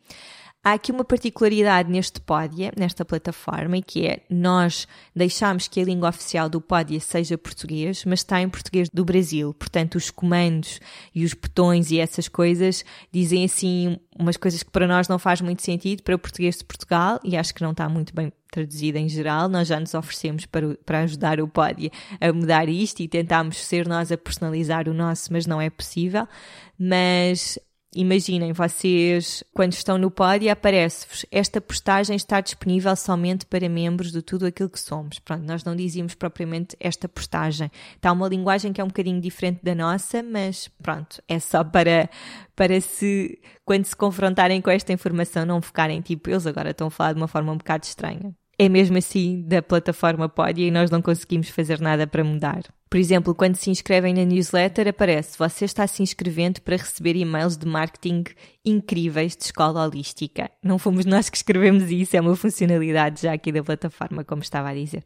Há 0.68 0.74
aqui 0.74 0.92
uma 0.92 1.06
particularidade 1.06 1.92
neste 1.92 2.20
Podia, 2.20 2.72
nesta 2.76 3.06
plataforma, 3.06 3.80
que 3.84 4.08
é 4.08 4.22
nós 4.28 4.88
deixamos 5.16 5.68
que 5.68 5.80
a 5.80 5.84
língua 5.84 6.10
oficial 6.10 6.50
do 6.50 6.60
Podia 6.60 7.00
seja 7.00 7.38
português, 7.38 8.04
mas 8.04 8.22
está 8.22 8.42
em 8.42 8.50
português 8.50 8.90
do 8.92 9.06
Brasil. 9.06 9.54
Portanto, 9.54 9.94
os 9.94 10.10
comandos 10.10 10.80
e 11.14 11.24
os 11.24 11.36
botões 11.36 11.92
e 11.92 12.00
essas 12.00 12.28
coisas 12.28 12.84
dizem 13.12 13.46
assim 13.46 14.00
umas 14.18 14.38
coisas 14.38 14.64
que 14.64 14.72
para 14.72 14.88
nós 14.88 15.08
não 15.08 15.20
faz 15.20 15.40
muito 15.40 15.62
sentido 15.62 16.02
para 16.02 16.16
o 16.16 16.20
português 16.20 16.58
de 16.58 16.64
Portugal 16.64 17.20
e 17.24 17.38
acho 17.38 17.54
que 17.54 17.62
não 17.62 17.70
está 17.70 17.88
muito 17.88 18.16
bem 18.16 18.34
traduzida 18.50 18.98
em 18.98 19.08
geral. 19.08 19.48
Nós 19.48 19.68
já 19.68 19.80
nos 19.80 19.94
oferecemos 19.94 20.48
para, 20.48 20.76
para 20.84 21.02
ajudar 21.02 21.40
o 21.40 21.48
Podia 21.48 21.92
a 22.20 22.34
mudar 22.34 22.68
isto 22.70 23.02
e 23.02 23.08
tentámos 23.08 23.64
ser 23.64 23.88
nós 23.88 24.12
a 24.12 24.18
personalizar 24.18 24.90
o 24.90 24.96
nosso, 24.96 25.32
mas 25.32 25.46
não 25.46 25.62
é 25.62 25.70
possível. 25.70 26.28
Mas 26.76 27.60
Imaginem 27.98 28.52
vocês, 28.52 29.42
quando 29.54 29.72
estão 29.72 29.98
no 29.98 30.12
pódio, 30.12 30.52
aparece-vos 30.52 31.26
esta 31.32 31.62
postagem 31.62 32.18
está 32.18 32.42
disponível 32.42 32.94
somente 32.94 33.46
para 33.46 33.70
membros 33.70 34.12
de 34.12 34.22
tudo 34.22 34.46
aquilo 34.46 34.70
que 34.70 34.82
somos. 34.82 35.18
Pronto, 35.20 35.46
nós 35.46 35.64
não 35.64 35.74
dizíamos 35.74 36.14
propriamente 36.14 36.76
esta 36.78 37.08
postagem. 37.08 37.72
Está 37.96 38.12
uma 38.12 38.28
linguagem 38.28 38.74
que 38.74 38.82
é 38.82 38.84
um 38.84 38.88
bocadinho 38.88 39.22
diferente 39.22 39.62
da 39.64 39.74
nossa, 39.74 40.22
mas 40.22 40.70
pronto, 40.84 41.24
é 41.26 41.40
só 41.40 41.64
para, 41.64 42.10
para 42.54 42.82
se, 42.82 43.40
quando 43.64 43.86
se 43.86 43.96
confrontarem 43.96 44.60
com 44.60 44.70
esta 44.70 44.92
informação, 44.92 45.46
não 45.46 45.62
ficarem 45.62 46.02
tipo, 46.02 46.30
eles 46.30 46.46
agora 46.46 46.72
estão 46.72 46.88
a 46.88 46.92
falar 46.92 47.14
de 47.14 47.22
uma 47.22 47.30
forma 47.30 47.54
um 47.54 47.58
bocado 47.58 47.86
estranha. 47.86 48.36
É 48.60 48.68
mesmo 48.68 48.98
assim 48.98 49.42
da 49.42 49.62
plataforma 49.62 50.28
Podia 50.28 50.68
e 50.68 50.72
nós 50.72 50.92
não 50.92 51.02
conseguimos 51.02 51.48
fazer 51.48 51.80
nada 51.80 52.06
para 52.06 52.26
mudar. 52.26 52.64
Por 52.90 52.98
exemplo, 53.00 53.34
quando 53.34 53.56
se 53.56 53.70
inscrevem 53.70 54.14
na 54.14 54.24
newsletter, 54.24 54.88
aparece 54.88 55.38
você 55.38 55.66
está 55.66 55.86
se 55.88 56.04
inscrevendo 56.04 56.62
para 56.62 56.78
receber 56.78 57.16
e-mails 57.16 57.58
de 57.58 57.66
marketing 57.66 58.24
incríveis 58.64 59.36
de 59.36 59.44
escola 59.46 59.84
holística. 59.84 60.50
Não 60.64 60.78
fomos 60.78 61.06
nós 61.06 61.30
que 61.30 61.38
escrevemos 61.38 61.90
isso, 61.90 62.16
é 62.16 62.22
uma 62.22 62.36
funcionalidade 62.36 63.24
já 63.24 63.34
aqui 63.34 63.52
da 63.52 63.64
plataforma, 63.64 64.24
como 64.24 64.42
estava 64.42 64.70
a 64.70 64.74
dizer. 64.74 65.04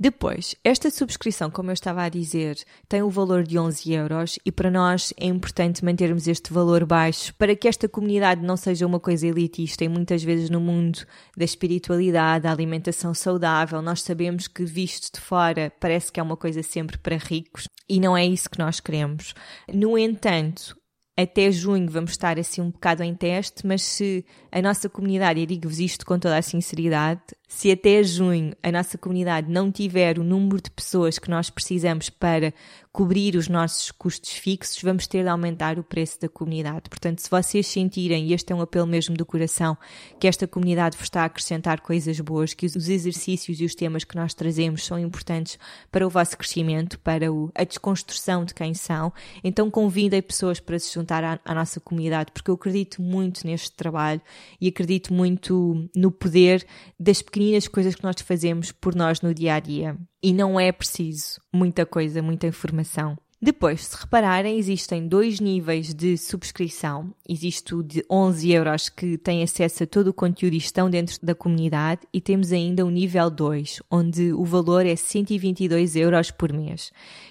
Depois, 0.00 0.54
esta 0.62 0.92
subscrição, 0.92 1.50
como 1.50 1.70
eu 1.70 1.74
estava 1.74 2.04
a 2.04 2.08
dizer, 2.08 2.56
tem 2.88 3.02
o 3.02 3.10
valor 3.10 3.42
de 3.42 3.58
11 3.58 3.92
euros 3.92 4.38
e 4.46 4.52
para 4.52 4.70
nós 4.70 5.12
é 5.16 5.26
importante 5.26 5.84
mantermos 5.84 6.28
este 6.28 6.52
valor 6.52 6.86
baixo 6.86 7.34
para 7.34 7.56
que 7.56 7.66
esta 7.66 7.88
comunidade 7.88 8.40
não 8.40 8.56
seja 8.56 8.86
uma 8.86 9.00
coisa 9.00 9.26
elitista 9.26 9.82
e 9.82 9.88
muitas 9.88 10.22
vezes 10.22 10.50
no 10.50 10.60
mundo 10.60 11.04
da 11.36 11.44
espiritualidade, 11.44 12.44
da 12.44 12.52
alimentação 12.52 13.12
saudável, 13.12 13.82
nós 13.82 14.02
sabemos 14.02 14.46
que 14.46 14.64
visto 14.64 15.14
de 15.14 15.20
fora 15.20 15.72
parece 15.80 16.12
que 16.12 16.20
é 16.20 16.22
uma 16.22 16.36
coisa 16.36 16.62
sempre 16.62 16.96
para 16.96 17.17
ricos 17.18 17.68
e 17.88 18.00
não 18.00 18.16
é 18.16 18.24
isso 18.24 18.48
que 18.48 18.58
nós 18.58 18.80
queremos. 18.80 19.34
No 19.72 19.98
entanto, 19.98 20.76
até 21.16 21.50
junho 21.50 21.90
vamos 21.90 22.12
estar 22.12 22.38
assim 22.38 22.60
um 22.60 22.70
bocado 22.70 23.02
em 23.02 23.14
teste, 23.14 23.66
mas 23.66 23.82
se 23.82 24.24
a 24.52 24.62
nossa 24.62 24.88
comunidade, 24.88 25.40
e 25.40 25.46
digo-vos 25.46 25.80
isto 25.80 26.06
com 26.06 26.18
toda 26.18 26.36
a 26.36 26.42
sinceridade, 26.42 27.20
se 27.48 27.72
até 27.72 28.02
junho 28.02 28.54
a 28.62 28.70
nossa 28.70 28.98
comunidade 28.98 29.50
não 29.50 29.72
tiver 29.72 30.18
o 30.18 30.22
número 30.22 30.60
de 30.60 30.70
pessoas 30.70 31.18
que 31.18 31.30
nós 31.30 31.48
precisamos 31.48 32.10
para 32.10 32.52
cobrir 32.92 33.36
os 33.36 33.48
nossos 33.48 33.90
custos 33.90 34.32
fixos, 34.32 34.82
vamos 34.82 35.06
ter 35.06 35.22
de 35.22 35.28
aumentar 35.28 35.78
o 35.78 35.84
preço 35.84 36.20
da 36.20 36.28
comunidade. 36.28 36.90
Portanto, 36.90 37.20
se 37.20 37.30
vocês 37.30 37.66
sentirem, 37.66 38.26
e 38.26 38.32
este 38.34 38.52
é 38.52 38.56
um 38.56 38.60
apelo 38.60 38.86
mesmo 38.86 39.16
do 39.16 39.24
coração, 39.24 39.78
que 40.20 40.26
esta 40.26 40.46
comunidade 40.46 40.96
vos 40.96 41.04
está 41.04 41.22
a 41.22 41.24
acrescentar 41.26 41.80
coisas 41.80 42.20
boas, 42.20 42.52
que 42.52 42.66
os 42.66 42.88
exercícios 42.88 43.60
e 43.60 43.64
os 43.64 43.74
temas 43.74 44.04
que 44.04 44.16
nós 44.16 44.34
trazemos 44.34 44.84
são 44.84 44.98
importantes 44.98 45.58
para 45.90 46.06
o 46.06 46.10
vosso 46.10 46.36
crescimento, 46.36 46.98
para 46.98 47.26
a 47.54 47.64
desconstrução 47.64 48.44
de 48.44 48.52
quem 48.52 48.74
são, 48.74 49.12
então 49.42 49.70
convidem 49.70 50.20
pessoas 50.20 50.60
para 50.60 50.78
se 50.78 50.92
juntar 50.92 51.24
à, 51.24 51.40
à 51.44 51.54
nossa 51.54 51.80
comunidade, 51.80 52.32
porque 52.32 52.50
eu 52.50 52.56
acredito 52.56 53.00
muito 53.00 53.46
neste 53.46 53.72
trabalho 53.72 54.20
e 54.60 54.68
acredito 54.68 55.14
muito 55.14 55.88
no 55.94 56.10
poder 56.10 56.66
das 56.98 57.22
pequenas 57.22 57.37
pequeninas 57.38 57.68
coisas 57.68 57.94
que 57.94 58.02
nós 58.02 58.16
fazemos 58.20 58.72
por 58.72 58.96
nós 58.96 59.20
no 59.20 59.32
dia 59.32 59.54
a 59.54 59.60
dia. 59.60 59.96
E 60.20 60.32
não 60.32 60.58
é 60.58 60.72
preciso 60.72 61.40
muita 61.54 61.86
coisa, 61.86 62.20
muita 62.20 62.48
informação. 62.48 63.16
Depois, 63.40 63.86
se 63.86 63.96
repararem, 63.96 64.58
existem 64.58 65.06
dois 65.06 65.38
níveis 65.38 65.94
de 65.94 66.18
subscrição. 66.18 67.14
Existe 67.28 67.72
o 67.72 67.84
de 67.84 68.04
11 68.10 68.50
euros 68.50 68.88
que 68.88 69.16
tem 69.16 69.44
acesso 69.44 69.84
a 69.84 69.86
todo 69.86 70.08
o 70.08 70.12
conteúdo 70.12 70.54
e 70.54 70.58
estão 70.58 70.90
dentro 70.90 71.16
da 71.22 71.36
comunidade 71.36 72.00
e 72.12 72.20
temos 72.20 72.50
ainda 72.50 72.84
o 72.84 72.90
nível 72.90 73.30
2, 73.30 73.80
onde 73.88 74.32
o 74.32 74.44
valor 74.44 74.84
é 74.84 74.96
122 74.96 75.94
euros 75.94 76.32
por 76.32 76.52
mês. 76.52 76.90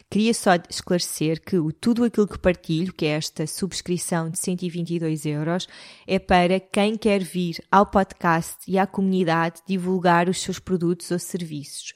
Queria 0.09 0.33
só 0.33 0.51
esclarecer 0.69 1.41
que 1.41 1.57
o, 1.57 1.73
tudo 1.73 2.05
aquilo 2.05 2.25
que 2.25 2.39
partilho, 2.39 2.93
que 2.93 3.05
é 3.05 3.09
esta 3.09 3.45
subscrição 3.45 4.29
de 4.29 4.39
122 4.39 5.25
euros, 5.25 5.67
é 6.07 6.17
para 6.17 6.57
quem 6.57 6.95
quer 6.95 7.21
vir 7.21 7.61
ao 7.69 7.85
podcast 7.85 8.59
e 8.65 8.79
à 8.79 8.87
comunidade 8.87 9.61
divulgar 9.67 10.29
os 10.29 10.41
seus 10.41 10.57
produtos 10.57 11.11
ou 11.11 11.19
serviços. 11.19 11.93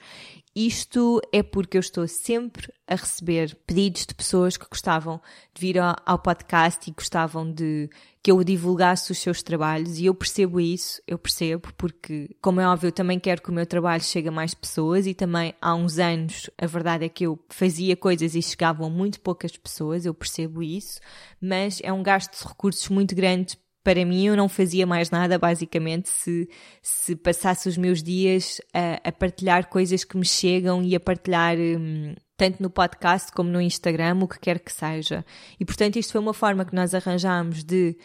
Isto 0.53 1.21
é 1.31 1.41
porque 1.41 1.77
eu 1.77 1.79
estou 1.79 2.05
sempre 2.09 2.73
a 2.85 2.95
receber 2.95 3.55
pedidos 3.65 4.05
de 4.05 4.13
pessoas 4.13 4.57
que 4.57 4.67
gostavam 4.69 5.21
de 5.53 5.61
vir 5.61 5.79
ao, 5.79 6.19
podcast 6.19 6.89
e 6.89 6.93
gostavam 6.93 7.49
de 7.49 7.89
que 8.21 8.29
eu 8.29 8.43
divulgasse 8.43 9.13
os 9.13 9.17
seus 9.17 9.41
trabalhos 9.41 9.97
e 9.97 10.07
eu 10.07 10.13
percebo 10.13 10.59
isso, 10.59 11.01
eu 11.07 11.17
percebo, 11.17 11.73
porque, 11.77 12.35
como 12.41 12.59
é 12.59 12.67
óbvio, 12.67 12.89
eu 12.89 12.91
também 12.91 13.17
quero 13.17 13.41
que 13.41 13.49
o 13.49 13.53
meu 13.53 13.65
trabalho 13.65 14.03
chegue 14.03 14.27
a 14.27 14.31
mais 14.31 14.53
pessoas 14.53 15.07
e 15.07 15.13
também 15.13 15.55
há 15.61 15.73
uns 15.73 15.97
anos 15.97 16.49
a 16.57 16.67
verdade 16.67 17.05
é 17.05 17.09
que 17.09 17.25
eu 17.25 17.39
fazia 17.47 17.95
coisas 17.95 18.35
e 18.35 18.41
chegavam 18.41 18.89
muito 18.89 19.21
poucas 19.21 19.55
pessoas, 19.55 20.05
eu 20.05 20.13
percebo 20.13 20.61
isso, 20.61 20.99
mas 21.39 21.79
é 21.81 21.93
um 21.93 22.03
gasto 22.03 22.37
de 22.37 22.45
recursos 22.45 22.89
muito 22.89 23.15
grande 23.15 23.57
para 23.83 24.05
mim 24.05 24.27
eu 24.27 24.35
não 24.35 24.47
fazia 24.47 24.85
mais 24.85 25.09
nada 25.09 25.37
basicamente 25.39 26.09
se, 26.09 26.47
se 26.81 27.15
passasse 27.15 27.67
os 27.67 27.77
meus 27.77 28.03
dias 28.03 28.61
a, 28.73 29.09
a 29.09 29.11
partilhar 29.11 29.67
coisas 29.69 30.03
que 30.03 30.17
me 30.17 30.25
chegam 30.25 30.83
e 30.83 30.95
a 30.95 30.99
partilhar 30.99 31.57
hum, 31.57 32.13
tanto 32.37 32.61
no 32.61 32.69
podcast 32.69 33.31
como 33.31 33.49
no 33.49 33.61
Instagram, 33.61 34.19
o 34.21 34.27
que 34.27 34.39
quer 34.39 34.59
que 34.59 34.71
seja. 34.71 35.25
E 35.59 35.65
portanto 35.65 35.97
isto 35.97 36.11
foi 36.11 36.21
uma 36.21 36.33
forma 36.33 36.65
que 36.65 36.75
nós 36.75 36.93
arranjámos 36.93 37.63
de 37.63 37.97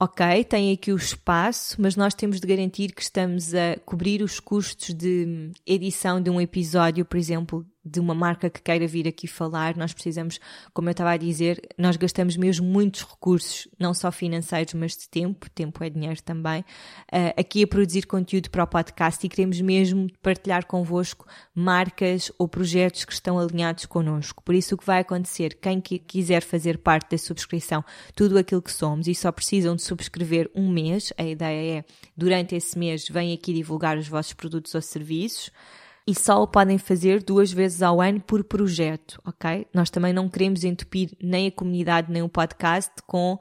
ok, 0.00 0.44
tem 0.44 0.72
aqui 0.72 0.92
o 0.92 0.96
espaço, 0.96 1.76
mas 1.80 1.96
nós 1.96 2.14
temos 2.14 2.40
de 2.40 2.46
garantir 2.46 2.92
que 2.92 3.02
estamos 3.02 3.52
a 3.52 3.76
cobrir 3.84 4.22
os 4.22 4.38
custos 4.38 4.94
de 4.94 5.24
hum, 5.26 5.52
edição 5.66 6.20
de 6.20 6.30
um 6.30 6.40
episódio, 6.40 7.04
por 7.04 7.16
exemplo, 7.16 7.66
de 7.90 8.00
uma 8.00 8.14
marca 8.14 8.50
que 8.50 8.62
queira 8.62 8.86
vir 8.86 9.08
aqui 9.08 9.26
falar, 9.26 9.76
nós 9.76 9.92
precisamos, 9.92 10.38
como 10.72 10.88
eu 10.88 10.92
estava 10.92 11.10
a 11.10 11.16
dizer, 11.16 11.60
nós 11.76 11.96
gastamos 11.96 12.36
mesmo 12.36 12.66
muitos 12.66 13.02
recursos, 13.02 13.68
não 13.78 13.94
só 13.94 14.12
financeiros, 14.12 14.74
mas 14.74 14.96
de 14.96 15.08
tempo, 15.08 15.48
tempo 15.50 15.82
é 15.82 15.90
dinheiro 15.90 16.22
também, 16.22 16.60
uh, 16.60 17.34
aqui 17.36 17.62
a 17.62 17.66
produzir 17.66 18.06
conteúdo 18.06 18.50
para 18.50 18.64
o 18.64 18.66
podcast 18.66 19.24
e 19.24 19.28
queremos 19.28 19.60
mesmo 19.60 20.08
partilhar 20.22 20.66
convosco 20.66 21.26
marcas 21.54 22.30
ou 22.38 22.48
projetos 22.48 23.04
que 23.04 23.12
estão 23.12 23.38
alinhados 23.38 23.86
connosco. 23.86 24.42
Por 24.42 24.54
isso 24.54 24.74
o 24.74 24.78
que 24.78 24.86
vai 24.86 25.00
acontecer, 25.00 25.54
quem 25.60 25.80
quiser 25.80 26.42
fazer 26.42 26.78
parte 26.78 27.10
da 27.10 27.18
subscrição, 27.18 27.84
tudo 28.14 28.38
aquilo 28.38 28.62
que 28.62 28.72
somos 28.72 29.06
e 29.08 29.14
só 29.14 29.32
precisam 29.32 29.74
de 29.74 29.82
subscrever 29.82 30.50
um 30.54 30.70
mês, 30.70 31.12
a 31.16 31.24
ideia 31.24 31.78
é, 31.78 31.84
durante 32.16 32.54
esse 32.54 32.78
mês, 32.78 33.08
vem 33.08 33.32
aqui 33.32 33.52
divulgar 33.52 33.96
os 33.96 34.08
vossos 34.08 34.32
produtos 34.32 34.74
ou 34.74 34.82
serviços, 34.82 35.50
e 36.08 36.14
só 36.14 36.42
o 36.42 36.46
podem 36.46 36.78
fazer 36.78 37.22
duas 37.22 37.52
vezes 37.52 37.82
ao 37.82 38.00
ano 38.00 38.18
por 38.18 38.42
projeto, 38.42 39.20
ok? 39.26 39.66
Nós 39.74 39.90
também 39.90 40.10
não 40.10 40.26
queremos 40.26 40.64
entupir 40.64 41.10
nem 41.22 41.48
a 41.48 41.52
comunidade 41.52 42.10
nem 42.10 42.22
o 42.22 42.30
podcast 42.30 42.92
com 43.06 43.38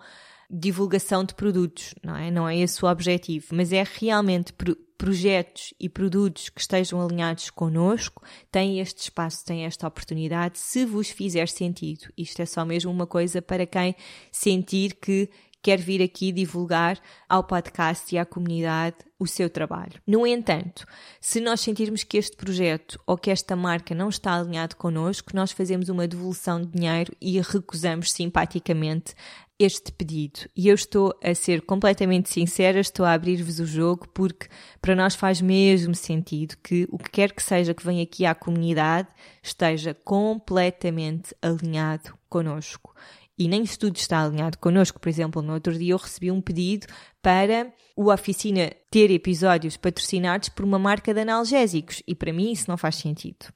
divulgação 0.50 1.24
de 1.24 1.34
produtos, 1.34 1.96
não 2.04 2.14
é? 2.14 2.30
Não 2.30 2.46
é 2.46 2.58
esse 2.58 2.84
o 2.84 2.90
objetivo, 2.90 3.48
mas 3.54 3.72
é 3.72 3.86
realmente 3.98 4.52
pro 4.52 4.76
projetos 4.98 5.76
e 5.80 5.88
produtos 5.88 6.50
que 6.50 6.60
estejam 6.60 7.00
alinhados 7.00 7.52
connosco 7.52 8.24
têm 8.52 8.80
este 8.80 9.04
espaço, 9.04 9.46
têm 9.46 9.64
esta 9.64 9.88
oportunidade, 9.88 10.58
se 10.58 10.86
vos 10.86 11.10
fizer 11.10 11.48
sentido. 11.48 12.12
Isto 12.18 12.42
é 12.42 12.46
só 12.46 12.66
mesmo 12.66 12.92
uma 12.92 13.06
coisa 13.06 13.40
para 13.40 13.66
quem 13.68 13.96
sentir 14.32 14.96
que 14.96 15.30
quer 15.68 15.82
vir 15.82 16.02
aqui 16.02 16.32
divulgar 16.32 16.98
ao 17.28 17.44
podcast 17.44 18.16
e 18.16 18.18
à 18.18 18.26
comunidade 18.26 18.96
o 19.20 19.28
seu 19.28 19.50
trabalho. 19.50 20.02
No 20.08 20.26
entanto, 20.26 20.86
se 21.20 21.42
nós 21.42 21.60
sentirmos 21.60 22.06
que 22.06 22.18
este 22.18 22.38
projeto 22.38 22.98
ou 23.06 23.18
que 23.18 23.30
esta 23.30 23.54
marca 23.54 23.94
não 23.94 24.08
está 24.08 24.34
alinhado 24.34 24.78
connosco, 24.78 25.36
nós 25.36 25.52
fazemos 25.52 25.90
uma 25.90 26.08
devolução 26.08 26.62
de 26.62 26.68
dinheiro 26.68 27.14
e 27.20 27.42
recusamos 27.42 28.14
simpaticamente 28.14 29.14
este 29.60 29.92
pedido. 29.92 30.40
E 30.56 30.70
eu 30.70 30.76
estou 30.76 31.14
a 31.22 31.36
ser 31.36 31.62
completamente 31.64 32.30
sincera, 32.30 32.80
estou 32.80 33.06
a 33.06 33.12
abrir-vos 33.12 33.60
o 33.60 33.66
jogo 33.66 34.08
porque 34.14 34.48
para 34.82 34.96
nós 34.96 35.16
faz 35.16 35.42
mesmo 35.42 35.94
sentido 35.94 36.56
que 36.64 36.88
o 36.90 36.98
que 36.98 37.10
quer 37.10 37.34
que 37.34 37.44
seja 37.44 37.74
que 37.74 37.84
venha 37.84 38.04
aqui 38.04 38.26
à 38.26 38.34
comunidade 38.34 39.10
esteja 39.44 39.94
completamente 39.94 41.36
alinhado 41.42 42.18
connosco. 42.30 42.96
E 43.38 43.48
nem 43.48 43.64
tudo 43.66 43.96
está 43.98 44.24
alinhado 44.24 44.58
connosco. 44.58 45.00
Por 45.00 45.10
exemplo, 45.10 45.42
no 45.42 45.54
outro 45.54 45.78
dia 45.78 45.94
eu 45.94 45.98
recebi 45.98 46.32
um 46.32 46.42
pedido 46.42 46.88
para 47.22 47.72
o 47.96 48.12
Oficina 48.12 48.72
ter 48.90 49.12
episódios 49.12 49.78
patrocinados 49.78 50.50
por 50.50 50.66
uma 50.66 50.80
marca 50.80 51.14
de 51.14 51.22
analgésicos. 51.22 52.02
E 52.08 52.16
para 52.16 52.34
mim 52.34 52.52
isso 52.52 52.66
não 52.68 52.78
faz 52.78 52.96
sentido. 52.96 53.48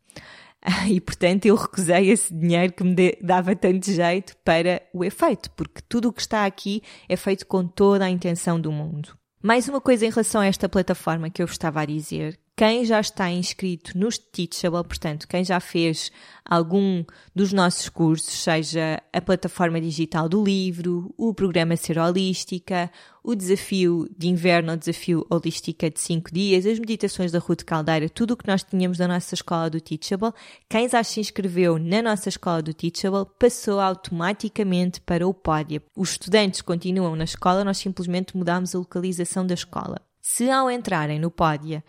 E 0.88 1.02
portanto 1.02 1.48
eu 1.48 1.56
recusei 1.56 2.12
esse 2.12 2.32
dinheiro 2.32 2.72
que 2.72 2.84
me 2.84 3.18
dava 3.20 3.56
tanto 3.56 3.92
jeito 3.92 4.38
para 4.46 4.80
o 4.94 5.04
efeito, 5.04 5.50
porque 5.52 5.82
tudo 5.90 6.10
o 6.10 6.14
que 6.14 6.22
está 6.22 6.46
aqui 6.46 6.84
é 7.10 7.16
feito 7.16 7.48
com 7.48 7.66
toda 7.66 8.06
a 8.06 8.10
intenção 8.12 8.62
do 8.62 8.72
mundo. 8.72 9.18
Mais 9.42 9.68
uma 9.68 9.82
coisa 9.82 10.06
em 10.06 10.12
relação 10.12 10.40
a 10.40 10.46
esta 10.46 10.70
plataforma 10.70 11.32
que 11.32 11.42
eu 11.42 11.48
estava 11.48 11.82
a 11.82 11.86
dizer, 11.86 12.40
quem 12.56 12.86
já 12.86 13.00
está 13.00 13.30
inscrito 13.32 13.98
nos 13.98 14.18
Teachable, 14.18 14.84
portanto, 14.84 15.28
quem 15.28 15.44
já 15.44 15.60
fez 15.60 16.12
algum 16.46 17.04
dos 17.36 17.52
nossos 17.52 17.90
cursos, 17.90 18.32
seja 18.34 19.02
a 19.12 19.22
plataforma 19.22 19.80
digital 19.80 20.30
do 20.30 20.44
livro, 20.44 21.14
o 21.18 21.34
programa 21.34 21.76
Ser 21.76 21.98
Holística, 21.98 22.92
o 23.24 23.36
desafio 23.36 24.08
de 24.18 24.28
inverno, 24.28 24.74
o 24.74 24.78
desafio 24.78 25.26
Holística 25.30 25.90
de 25.90 26.00
5 26.00 26.32
dias, 26.32 26.66
as 26.66 26.78
meditações 26.78 27.32
da 27.32 27.40
Ruth 27.40 27.64
Caldeira, 27.64 28.10
tudo 28.10 28.32
o 28.32 28.38
que 28.38 28.48
nós 28.48 28.64
tínhamos 28.64 29.00
na 29.00 29.08
nossa 29.08 29.34
escola 29.34 29.70
do 29.70 29.82
Teachable, 29.82 30.34
quem 30.70 30.88
já 30.90 31.04
se 31.04 31.20
inscreveu 31.20 31.80
na 31.80 32.02
nossa 32.02 32.30
escola 32.30 32.62
do 32.62 32.74
Teachable 32.74 33.32
passou 33.40 33.80
automaticamente 33.80 35.02
para 35.02 35.28
o 35.28 35.34
Pódia. 35.34 35.82
Os 35.96 36.12
estudantes 36.12 36.62
continuam 36.62 37.16
na 37.16 37.24
escola, 37.24 37.64
nós 37.64 37.78
simplesmente 37.78 38.36
mudamos 38.36 38.76
a 38.76 38.78
localização 38.78 39.48
da 39.48 39.54
escola. 39.54 40.00
Se 40.22 40.50
ao 40.50 40.70
entrarem 40.70 41.20
no 41.20 41.32
Pódia 41.32 41.84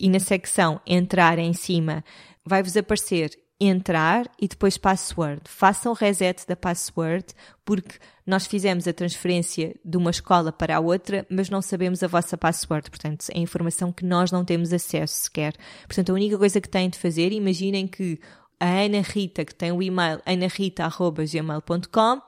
e 0.00 0.08
na 0.08 0.20
secção 0.20 0.80
entrar 0.86 1.38
em 1.38 1.52
cima 1.52 2.04
vai-vos 2.44 2.76
aparecer 2.76 3.30
entrar 3.58 4.30
e 4.40 4.46
depois 4.46 4.76
password. 4.76 5.40
Façam 5.46 5.94
reset 5.94 6.46
da 6.46 6.54
password 6.54 7.24
porque 7.64 7.98
nós 8.26 8.46
fizemos 8.46 8.86
a 8.86 8.92
transferência 8.92 9.74
de 9.84 9.96
uma 9.96 10.10
escola 10.10 10.52
para 10.52 10.76
a 10.76 10.80
outra, 10.80 11.26
mas 11.30 11.48
não 11.48 11.62
sabemos 11.62 12.02
a 12.02 12.08
vossa 12.08 12.36
password. 12.36 12.90
Portanto, 12.90 13.26
é 13.32 13.38
informação 13.38 13.90
que 13.90 14.04
nós 14.04 14.30
não 14.30 14.44
temos 14.44 14.72
acesso 14.72 15.24
sequer. 15.24 15.54
Portanto, 15.86 16.10
a 16.10 16.14
única 16.14 16.36
coisa 16.36 16.60
que 16.60 16.68
têm 16.68 16.90
de 16.90 16.98
fazer, 16.98 17.32
imaginem 17.32 17.86
que 17.86 18.20
a 18.60 18.66
Ana 18.66 19.00
Rita, 19.00 19.44
que 19.44 19.54
tem 19.54 19.72
o 19.72 19.82
e-mail 19.82 20.20
anarita.gmail.com, 20.26 22.20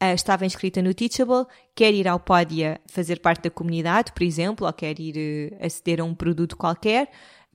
estava 0.00 0.46
inscrita 0.46 0.80
no 0.80 0.94
Teachable, 0.94 1.46
quer 1.74 1.92
ir 1.92 2.08
ao 2.08 2.18
Podia 2.18 2.80
fazer 2.86 3.20
parte 3.20 3.44
da 3.44 3.50
comunidade, 3.50 4.12
por 4.12 4.22
exemplo, 4.22 4.66
ou 4.66 4.72
quer 4.72 4.98
ir 4.98 5.52
uh, 5.52 5.64
aceder 5.64 6.00
a 6.00 6.04
um 6.04 6.14
produto 6.14 6.56
qualquer, 6.56 7.10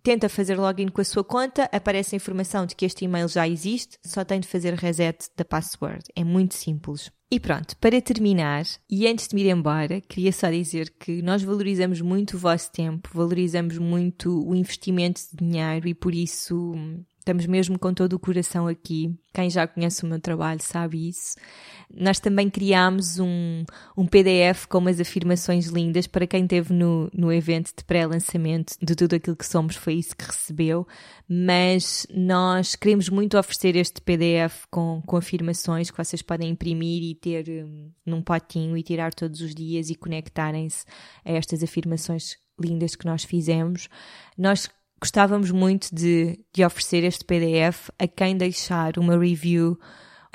tenta 0.06 0.30
fazer 0.30 0.56
login 0.56 0.90
com 0.90 1.02
a 1.02 1.04
sua 1.04 1.24
conta, 1.24 1.68
aparece 1.72 2.14
a 2.14 2.18
informação 2.18 2.68
de 2.68 2.76
que 2.76 2.86
este 2.86 3.06
e-mail 3.06 3.28
já 3.28 3.48
existe, 3.48 3.98
só 4.06 4.24
tem 4.24 4.40
de 4.40 4.48
fazer 4.48 4.76
reset 4.76 5.28
da 5.36 5.44
password. 5.44 6.04
É 6.16 6.24
muito 6.24 6.54
simples. 6.54 7.12
E 7.32 7.40
pronto, 7.40 7.76
para 7.78 8.00
terminar, 8.00 8.64
e 8.88 9.08
antes 9.08 9.28
de 9.28 9.34
me 9.34 9.42
ir 9.44 9.50
embora, 9.50 10.00
queria 10.02 10.32
só 10.32 10.48
dizer 10.52 10.94
que 11.00 11.24
nós 11.24 11.42
valorizamos 11.42 12.00
muito 12.02 12.36
o 12.36 12.40
vosso 12.40 12.72
tempo, 12.72 13.10
valorizamos 13.12 13.80
muito 13.80 14.48
o 14.48 14.54
investimento 14.54 15.22
de 15.32 15.44
dinheiro 15.44 15.88
e 15.88 15.96
por 15.96 16.14
isso 16.14 16.74
hum, 16.76 17.04
Estamos 17.26 17.48
mesmo 17.48 17.80
com 17.80 17.92
todo 17.92 18.14
o 18.14 18.20
coração 18.20 18.68
aqui. 18.68 19.12
Quem 19.34 19.50
já 19.50 19.66
conhece 19.66 20.04
o 20.04 20.08
meu 20.08 20.20
trabalho 20.20 20.62
sabe 20.62 21.10
isso. 21.10 21.36
Nós 21.92 22.20
também 22.20 22.52
criámos 22.52 23.18
um, 23.18 23.66
um 23.98 24.06
PDF 24.06 24.68
com 24.68 24.78
umas 24.78 25.00
afirmações 25.00 25.66
lindas 25.66 26.06
para 26.06 26.28
quem 26.28 26.44
esteve 26.44 26.72
no, 26.72 27.10
no 27.12 27.34
evento 27.34 27.74
de 27.76 27.84
pré-lançamento 27.84 28.76
de 28.80 28.94
tudo 28.94 29.16
aquilo 29.16 29.36
que 29.36 29.48
somos, 29.48 29.76
foi 29.76 29.96
isso 29.96 30.16
que 30.16 30.24
recebeu. 30.24 30.88
Mas 31.28 32.06
nós 32.14 32.76
queremos 32.76 33.10
muito 33.10 33.40
oferecer 33.40 33.76
este 33.76 34.02
PDF 34.02 34.66
com, 34.70 35.02
com 35.04 35.18
afirmações 35.18 35.90
que 35.90 35.98
vocês 35.98 36.22
podem 36.22 36.52
imprimir 36.52 37.02
e 37.02 37.16
ter 37.16 37.66
um, 37.66 37.90
num 38.06 38.22
potinho 38.22 38.78
e 38.78 38.84
tirar 38.84 39.16
todos 39.16 39.42
os 39.42 39.56
dias 39.56 39.90
e 39.90 39.96
conectarem-se 39.96 40.86
a 41.26 41.32
estas 41.32 41.64
afirmações 41.64 42.38
lindas 42.62 42.96
que 42.96 43.08
nós 43.08 43.24
fizemos. 43.24 43.90
Nós 44.38 44.70
gostávamos 45.00 45.52
muito 45.52 45.94
de, 45.94 46.40
de 46.54 46.64
oferecer 46.64 47.04
este 47.04 47.24
PDF 47.26 47.90
a 48.00 48.08
quem 48.08 48.38
deixar 48.38 48.98
uma 48.98 49.18
review 49.18 49.78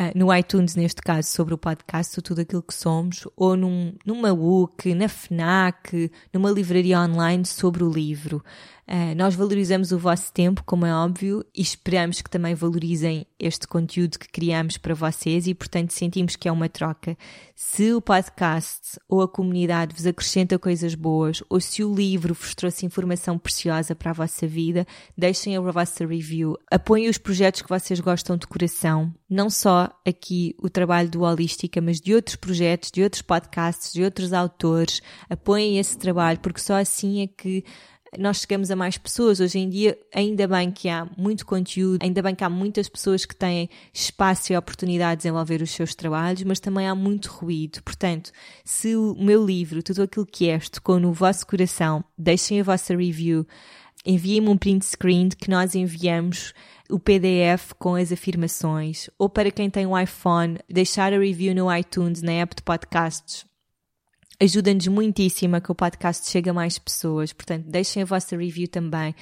uh, 0.01 0.19
no 0.19 0.35
iTunes, 0.35 0.75
neste 0.75 1.03
caso, 1.03 1.29
sobre 1.29 1.55
o 1.55 1.59
podcast, 1.59 2.21
tudo 2.23 2.41
aquilo 2.41 2.63
que 2.63 2.75
somos, 2.75 3.27
ou 3.37 3.57
num, 3.57 3.95
numa 4.05 4.33
WUC, 4.33 4.95
na 4.95 5.09
FNAC, 5.09 6.11
numa 6.33 6.51
livraria 6.51 7.01
online 7.01 7.45
sobre 7.45 7.85
o 7.85 7.91
livro. 7.91 8.43
Uh, 8.91 9.15
nós 9.15 9.37
valorizamos 9.37 9.93
o 9.93 9.99
vosso 10.01 10.33
tempo, 10.33 10.65
como 10.65 10.85
é 10.85 10.93
óbvio, 10.93 11.45
e 11.55 11.63
esperamos 11.63 12.21
que 12.21 12.29
também 12.29 12.57
valorizem 12.57 13.25
este 13.39 13.65
conteúdo 13.69 14.19
que 14.19 14.29
criamos 14.29 14.77
para 14.79 14.95
vocês 14.95 15.47
e, 15.47 15.55
portanto, 15.55 15.93
sentimos 15.93 16.35
que 16.35 16.49
é 16.49 16.53
uma 16.53 16.69
troca. 16.69 17.17
Se 17.55 17.93
o 17.93 18.01
podcast 18.01 18.99
ou 19.09 19.23
a 19.23 19.29
comunidade 19.29 19.95
vos 19.95 20.09
acrescenta 20.09 20.59
coisas 20.59 20.97
boas, 20.97 21.41
ou 21.49 21.61
se 21.61 21.85
o 21.85 21.95
livro 21.95 22.35
vos 22.35 22.53
trouxe 22.53 22.85
informação 22.85 23.39
preciosa 23.39 23.95
para 23.95 24.11
a 24.11 24.15
vossa 24.15 24.45
vida, 24.45 24.85
deixem 25.17 25.57
a 25.57 25.61
vossa 25.61 26.05
review. 26.05 26.59
Apoiem 26.69 27.09
os 27.09 27.17
projetos 27.17 27.63
que 27.63 27.69
vocês 27.69 28.01
gostam 28.01 28.37
de 28.37 28.49
coração, 28.49 29.15
não 29.29 29.49
só 29.49 29.89
aqui 30.05 30.57
o 30.59 30.69
trabalho 30.69 31.09
do 31.09 31.23
Holística, 31.23 31.81
mas 31.81 32.01
de 32.01 32.13
outros 32.13 32.35
projetos, 32.35 32.91
de 32.91 33.05
outros 33.05 33.23
podcasts, 33.23 33.93
de 33.93 34.03
outros 34.03 34.33
autores. 34.33 35.01
Apoiem 35.29 35.79
esse 35.79 35.97
trabalho, 35.97 36.41
porque 36.41 36.61
só 36.61 36.75
assim 36.75 37.23
é 37.23 37.29
que 37.29 37.65
nós 38.19 38.39
chegamos 38.39 38.71
a 38.71 38.77
mais 38.77 38.99
pessoas. 38.99 39.41
Hoje 39.41 39.59
em 39.59 39.69
dia, 39.69 39.99
ainda 40.15 40.47
bem 40.49 40.71
que 40.71 40.89
há 40.89 41.09
muito 41.17 41.47
conteúdo, 41.47 42.03
ainda 42.03 42.23
bem 42.23 42.35
que 42.35 42.45
há 42.45 42.51
muitas 42.51 42.89
pessoas 42.89 43.25
que 43.25 43.35
têm 43.35 43.69
espaço 43.93 44.53
e 44.53 44.57
oportunidade 44.57 45.19
de 45.19 45.23
desenvolver 45.23 45.63
os 45.63 45.71
seus 45.71 45.95
trabalhos, 45.95 46.43
mas 46.43 46.61
também 46.61 46.87
há 46.89 46.95
muito 46.95 47.31
ruído. 47.31 47.83
Portanto, 47.83 48.33
se 48.65 48.97
o 48.97 49.15
meu 49.19 49.45
livro, 49.45 49.83
tudo 49.83 50.03
aquilo 50.03 50.27
que 50.27 50.49
é, 50.49 50.59
tocou 50.59 50.99
no 50.99 51.13
vosso 51.13 51.47
coração, 51.47 52.05
deixem 52.19 52.61
a 52.61 52.65
vossa 52.65 52.97
review, 52.97 53.47
enviem-me 54.05 54.49
um 54.49 54.57
print 54.57 54.85
screen 54.85 55.29
que 55.29 55.51
nós 55.51 55.75
enviamos 55.75 56.53
o 56.89 56.99
PDF 56.99 57.73
com 57.79 57.95
as 57.95 58.11
afirmações, 58.11 59.09
ou 59.17 59.29
para 59.29 59.51
quem 59.51 59.71
tem 59.71 59.87
um 59.87 59.97
iPhone, 59.97 60.59
deixar 60.69 61.13
a 61.13 61.19
review 61.19 61.55
no 61.55 61.75
iTunes, 61.75 62.23
na 62.23 62.33
app 62.33 62.57
de 62.57 62.63
podcasts 62.63 63.50
ajuda-nos 64.41 64.87
muitíssimo 64.87 65.57
a 65.57 65.61
que 65.61 65.71
o 65.71 65.75
podcast 65.75 66.31
chegue 66.31 66.49
a 66.49 66.55
mais 66.55 66.79
pessoas. 66.79 67.31
Portanto, 67.33 67.67
deixem 67.67 68.03
a 68.03 68.07
vossa 68.07 68.37
review 68.37 68.67
também, 68.67 69.15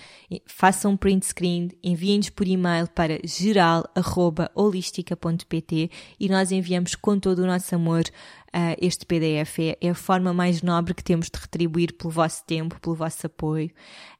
façam 0.46 0.92
um 0.92 0.96
print 0.96 1.26
screen, 1.26 1.70
enviem-nos 1.82 2.30
por 2.30 2.46
e-mail 2.46 2.86
para 2.88 3.18
geral.holistica.pt 3.24 5.90
e 6.20 6.28
nós 6.28 6.52
enviamos 6.52 6.94
com 6.94 7.18
todo 7.18 7.40
o 7.40 7.46
nosso 7.46 7.74
amor 7.74 8.04
uh, 8.48 8.76
este 8.80 9.04
PDF. 9.06 9.58
É, 9.58 9.78
é, 9.80 9.90
a 9.90 9.94
forma 9.94 10.32
mais 10.32 10.62
nobre 10.62 10.94
que 10.94 11.02
temos 11.02 11.28
de 11.30 11.38
retribuir 11.38 11.94
pelo 11.96 12.10
vosso 12.10 12.44
tempo, 12.44 12.80
pelo 12.80 12.94
vosso 12.94 13.26
apoio. 13.26 13.70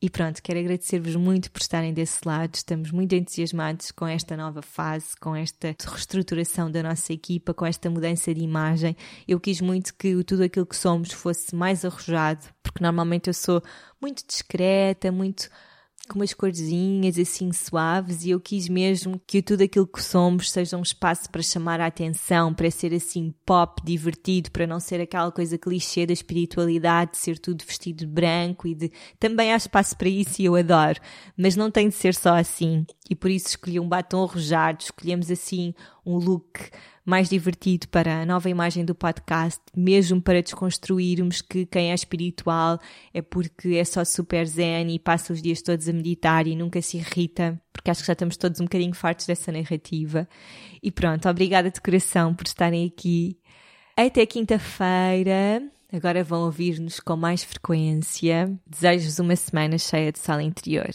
E 0.00 0.08
pronto, 0.08 0.42
quero 0.42 0.58
agradecer-vos 0.58 1.16
muito 1.16 1.50
por 1.50 1.60
estarem 1.60 1.92
desse 1.92 2.20
lado. 2.26 2.54
Estamos 2.54 2.90
muito 2.90 3.14
entusiasmados 3.14 3.90
com 3.90 4.06
esta 4.06 4.36
nova 4.36 4.62
fase, 4.62 5.16
com 5.20 5.34
esta 5.34 5.74
reestruturação 5.86 6.70
da 6.70 6.82
nossa 6.82 7.12
equipa, 7.12 7.54
com 7.54 7.66
esta 7.66 7.90
mudança 7.90 8.34
de 8.34 8.40
imagem. 8.40 8.96
Eu 9.26 9.40
quis 9.40 9.60
muito 9.60 9.94
que 9.94 10.22
tudo 10.24 10.42
aquilo 10.42 10.66
que 10.66 10.76
somos 10.76 11.12
fosse 11.12 11.54
mais 11.54 11.84
arrojado, 11.84 12.46
porque 12.62 12.82
normalmente 12.82 13.28
eu 13.28 13.34
sou 13.34 13.62
muito 14.00 14.26
discreta, 14.26 15.10
muito 15.10 15.48
com 16.08 16.18
umas 16.18 16.32
corzinhas 16.32 17.18
assim 17.18 17.52
suaves 17.52 18.24
e 18.24 18.30
eu 18.30 18.40
quis 18.40 18.68
mesmo 18.68 19.20
que 19.26 19.42
tudo 19.42 19.62
aquilo 19.62 19.86
que 19.86 20.02
somos 20.02 20.50
seja 20.50 20.76
um 20.76 20.82
espaço 20.82 21.30
para 21.30 21.42
chamar 21.42 21.80
a 21.80 21.86
atenção, 21.86 22.52
para 22.52 22.70
ser 22.70 22.94
assim 22.94 23.34
pop, 23.44 23.82
divertido, 23.84 24.50
para 24.50 24.66
não 24.66 24.80
ser 24.80 25.00
aquela 25.00 25.30
coisa 25.30 25.58
clichê 25.58 26.06
da 26.06 26.12
espiritualidade, 26.12 27.12
de 27.12 27.18
ser 27.18 27.38
tudo 27.38 27.64
vestido 27.64 27.98
de 27.98 28.06
branco 28.06 28.66
e 28.66 28.74
de... 28.74 28.90
Também 29.18 29.52
há 29.52 29.56
espaço 29.56 29.96
para 29.96 30.08
isso 30.08 30.40
e 30.40 30.46
eu 30.46 30.56
adoro, 30.56 30.98
mas 31.36 31.54
não 31.54 31.70
tem 31.70 31.88
de 31.88 31.94
ser 31.94 32.14
só 32.14 32.34
assim. 32.34 32.86
E 33.10 33.14
por 33.14 33.30
isso 33.30 33.48
escolhi 33.48 33.78
um 33.78 33.88
batom 33.88 34.24
arrojado, 34.24 34.82
escolhemos 34.82 35.30
assim 35.30 35.74
um 36.08 36.16
look 36.16 36.70
mais 37.04 37.28
divertido 37.28 37.88
para 37.88 38.20
a 38.20 38.26
nova 38.26 38.50
imagem 38.50 38.84
do 38.84 38.94
podcast, 38.94 39.60
mesmo 39.74 40.20
para 40.20 40.42
desconstruirmos 40.42 41.40
que 41.40 41.64
quem 41.64 41.90
é 41.90 41.94
espiritual 41.94 42.78
é 43.14 43.22
porque 43.22 43.76
é 43.76 43.84
só 43.84 44.04
super 44.04 44.46
zen 44.46 44.94
e 44.94 44.98
passa 44.98 45.32
os 45.32 45.40
dias 45.40 45.62
todos 45.62 45.88
a 45.88 45.92
meditar 45.92 46.46
e 46.46 46.54
nunca 46.54 46.82
se 46.82 46.98
irrita, 46.98 47.60
porque 47.72 47.90
acho 47.90 48.02
que 48.02 48.06
já 48.06 48.12
estamos 48.12 48.36
todos 48.36 48.60
um 48.60 48.64
bocadinho 48.64 48.94
fartos 48.94 49.26
dessa 49.26 49.50
narrativa. 49.50 50.28
E 50.82 50.90
pronto, 50.90 51.28
obrigada 51.28 51.70
de 51.70 51.80
coração 51.80 52.34
por 52.34 52.46
estarem 52.46 52.86
aqui 52.86 53.38
Até 53.96 54.24
quinta-feira. 54.26 55.62
Agora 55.90 56.22
vão 56.22 56.42
ouvir-nos 56.42 57.00
com 57.00 57.16
mais 57.16 57.42
frequência. 57.42 58.54
Desejo-vos 58.66 59.18
uma 59.18 59.34
semana 59.34 59.78
cheia 59.78 60.12
de 60.12 60.18
sala 60.18 60.42
interior. 60.42 60.90